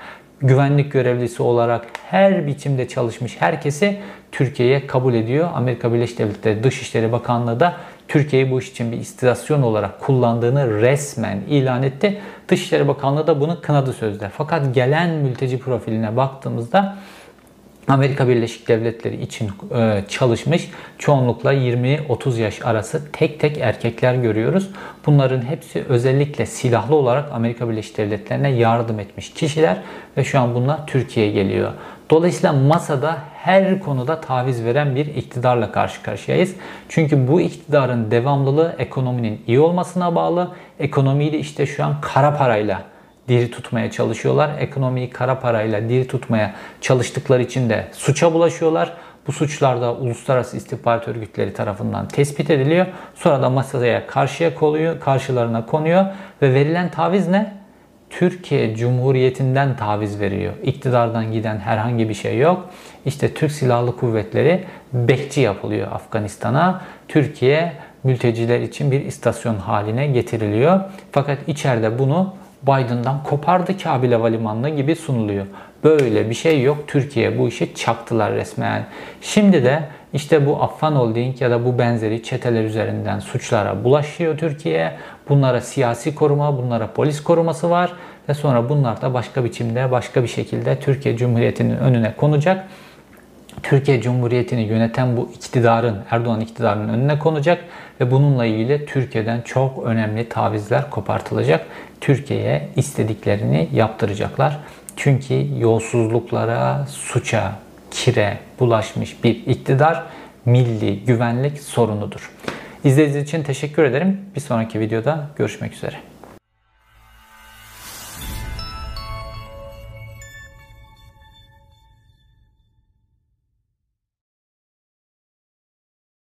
güvenlik 0.43 0.91
görevlisi 0.91 1.43
olarak 1.43 1.85
her 2.09 2.47
biçimde 2.47 2.87
çalışmış 2.87 3.35
herkesi 3.41 3.99
Türkiye'ye 4.31 4.87
kabul 4.87 5.13
ediyor. 5.13 5.49
Amerika 5.53 5.93
Birleşik 5.93 6.19
Devletleri 6.19 6.63
Dışişleri 6.63 7.11
Bakanlığı 7.11 7.59
da 7.59 7.75
Türkiye'yi 8.07 8.51
bu 8.51 8.59
iş 8.59 8.71
için 8.71 8.91
bir 8.91 8.97
istasyon 8.97 9.61
olarak 9.61 9.99
kullandığını 9.99 10.81
resmen 10.81 11.39
ilan 11.49 11.83
etti. 11.83 12.21
Dışişleri 12.47 12.87
Bakanlığı 12.87 13.27
da 13.27 13.41
bunu 13.41 13.61
kınadı 13.61 13.93
sözde. 13.93 14.29
Fakat 14.29 14.75
gelen 14.75 15.09
mülteci 15.09 15.59
profiline 15.59 16.17
baktığımızda 16.17 16.97
Amerika 17.87 18.27
Birleşik 18.27 18.67
Devletleri 18.67 19.21
için 19.21 19.51
e, 19.75 20.03
çalışmış 20.07 20.69
çoğunlukla 20.97 21.53
20-30 21.53 22.39
yaş 22.39 22.61
arası 22.65 23.11
tek 23.11 23.39
tek 23.39 23.57
erkekler 23.57 24.15
görüyoruz. 24.15 24.69
Bunların 25.05 25.41
hepsi 25.41 25.83
özellikle 25.89 26.45
silahlı 26.45 26.95
olarak 26.95 27.31
Amerika 27.31 27.69
Birleşik 27.69 27.97
Devletleri'ne 27.97 28.49
yardım 28.49 28.99
etmiş 28.99 29.33
kişiler 29.33 29.77
ve 30.17 30.23
şu 30.23 30.39
an 30.39 30.55
bunlar 30.55 30.87
Türkiye'ye 30.87 31.31
geliyor. 31.31 31.71
Dolayısıyla 32.09 32.53
masada 32.53 33.17
her 33.33 33.79
konuda 33.79 34.21
taviz 34.21 34.65
veren 34.65 34.95
bir 34.95 35.05
iktidarla 35.05 35.71
karşı 35.71 36.03
karşıyayız. 36.03 36.55
Çünkü 36.89 37.27
bu 37.27 37.41
iktidarın 37.41 38.11
devamlılığı 38.11 38.75
ekonominin 38.77 39.41
iyi 39.47 39.59
olmasına 39.59 40.15
bağlı. 40.15 40.51
Ekonomiyi 40.79 41.31
de 41.31 41.39
işte 41.39 41.65
şu 41.65 41.83
an 41.83 41.95
kara 42.01 42.37
parayla 42.37 42.92
diri 43.27 43.51
tutmaya 43.51 43.91
çalışıyorlar. 43.91 44.51
Ekonomiyi 44.59 45.09
kara 45.09 45.39
parayla 45.39 45.89
diri 45.89 46.07
tutmaya 46.07 46.53
çalıştıkları 46.81 47.43
için 47.43 47.69
de 47.69 47.87
suça 47.91 48.33
bulaşıyorlar. 48.33 48.93
Bu 49.27 49.31
suçlar 49.31 49.81
da 49.81 49.93
uluslararası 49.93 50.57
istihbarat 50.57 51.07
örgütleri 51.07 51.53
tarafından 51.53 52.07
tespit 52.07 52.49
ediliyor. 52.49 52.85
Sonra 53.15 53.41
da 53.41 53.49
masaya 53.49 54.07
karşıya 54.07 54.55
konuyor, 54.55 54.99
karşılarına 54.99 55.65
konuyor 55.65 56.05
ve 56.41 56.53
verilen 56.53 56.91
taviz 56.91 57.27
ne? 57.27 57.63
Türkiye 58.09 58.75
Cumhuriyeti'nden 58.75 59.77
taviz 59.77 60.19
veriyor. 60.19 60.53
İktidardan 60.63 61.31
giden 61.31 61.59
herhangi 61.59 62.09
bir 62.09 62.13
şey 62.13 62.37
yok. 62.37 62.69
İşte 63.05 63.33
Türk 63.33 63.51
Silahlı 63.51 63.97
Kuvvetleri 63.97 64.63
bekçi 64.93 65.41
yapılıyor 65.41 65.91
Afganistan'a. 65.91 66.81
Türkiye 67.07 67.73
mülteciler 68.03 68.59
için 68.59 68.91
bir 68.91 69.05
istasyon 69.05 69.55
haline 69.55 70.07
getiriliyor. 70.07 70.79
Fakat 71.11 71.37
içeride 71.47 71.99
bunu 71.99 72.33
Biden'dan 72.63 73.23
kopardı 73.23 73.77
Kabil 73.77 74.11
Havalimanı'na 74.11 74.69
gibi 74.69 74.95
sunuluyor. 74.95 75.45
Böyle 75.83 76.29
bir 76.29 76.35
şey 76.35 76.61
yok. 76.61 76.77
Türkiye 76.87 77.39
bu 77.39 77.47
işi 77.47 77.75
çaktılar 77.75 78.33
resmen. 78.33 78.85
Şimdi 79.21 79.63
de 79.63 79.83
işte 80.13 80.45
bu 80.45 80.63
Affan 80.63 80.91
Holding 80.95 81.41
ya 81.41 81.51
da 81.51 81.65
bu 81.65 81.79
benzeri 81.79 82.23
çeteler 82.23 82.63
üzerinden 82.63 83.19
suçlara 83.19 83.83
bulaşıyor 83.83 84.37
Türkiye. 84.37 84.91
Bunlara 85.29 85.61
siyasi 85.61 86.15
koruma, 86.15 86.57
bunlara 86.57 86.87
polis 86.93 87.23
koruması 87.23 87.69
var 87.69 87.93
ve 88.29 88.33
sonra 88.33 88.69
bunlar 88.69 89.01
da 89.01 89.13
başka 89.13 89.43
biçimde, 89.43 89.91
başka 89.91 90.23
bir 90.23 90.27
şekilde 90.27 90.79
Türkiye 90.79 91.17
Cumhuriyeti'nin 91.17 91.77
önüne 91.77 92.13
konacak. 92.17 92.67
Türkiye 93.63 94.01
Cumhuriyeti'ni 94.01 94.61
yöneten 94.61 95.17
bu 95.17 95.29
iktidarın, 95.35 95.97
Erdoğan 96.11 96.41
iktidarının 96.41 96.89
önüne 96.89 97.19
konacak 97.19 97.63
ve 98.01 98.11
bununla 98.11 98.45
ilgili 98.45 98.85
Türkiye'den 98.85 99.41
çok 99.41 99.83
önemli 99.83 100.29
tavizler 100.29 100.89
kopartılacak. 100.89 101.65
Türkiye'ye 102.03 102.69
istediklerini 102.75 103.69
yaptıracaklar. 103.73 104.59
Çünkü 104.95 105.47
yolsuzluklara, 105.59 106.85
suça, 106.89 107.51
kire 107.91 108.37
bulaşmış 108.59 109.23
bir 109.23 109.35
iktidar 109.35 110.03
milli 110.45 110.99
güvenlik 110.99 111.59
sorunudur. 111.59 112.31
İzlediğiniz 112.83 113.23
için 113.27 113.43
teşekkür 113.43 113.83
ederim. 113.83 114.21
Bir 114.35 114.41
sonraki 114.41 114.79
videoda 114.79 115.29
görüşmek 115.35 115.73
üzere. 115.73 116.12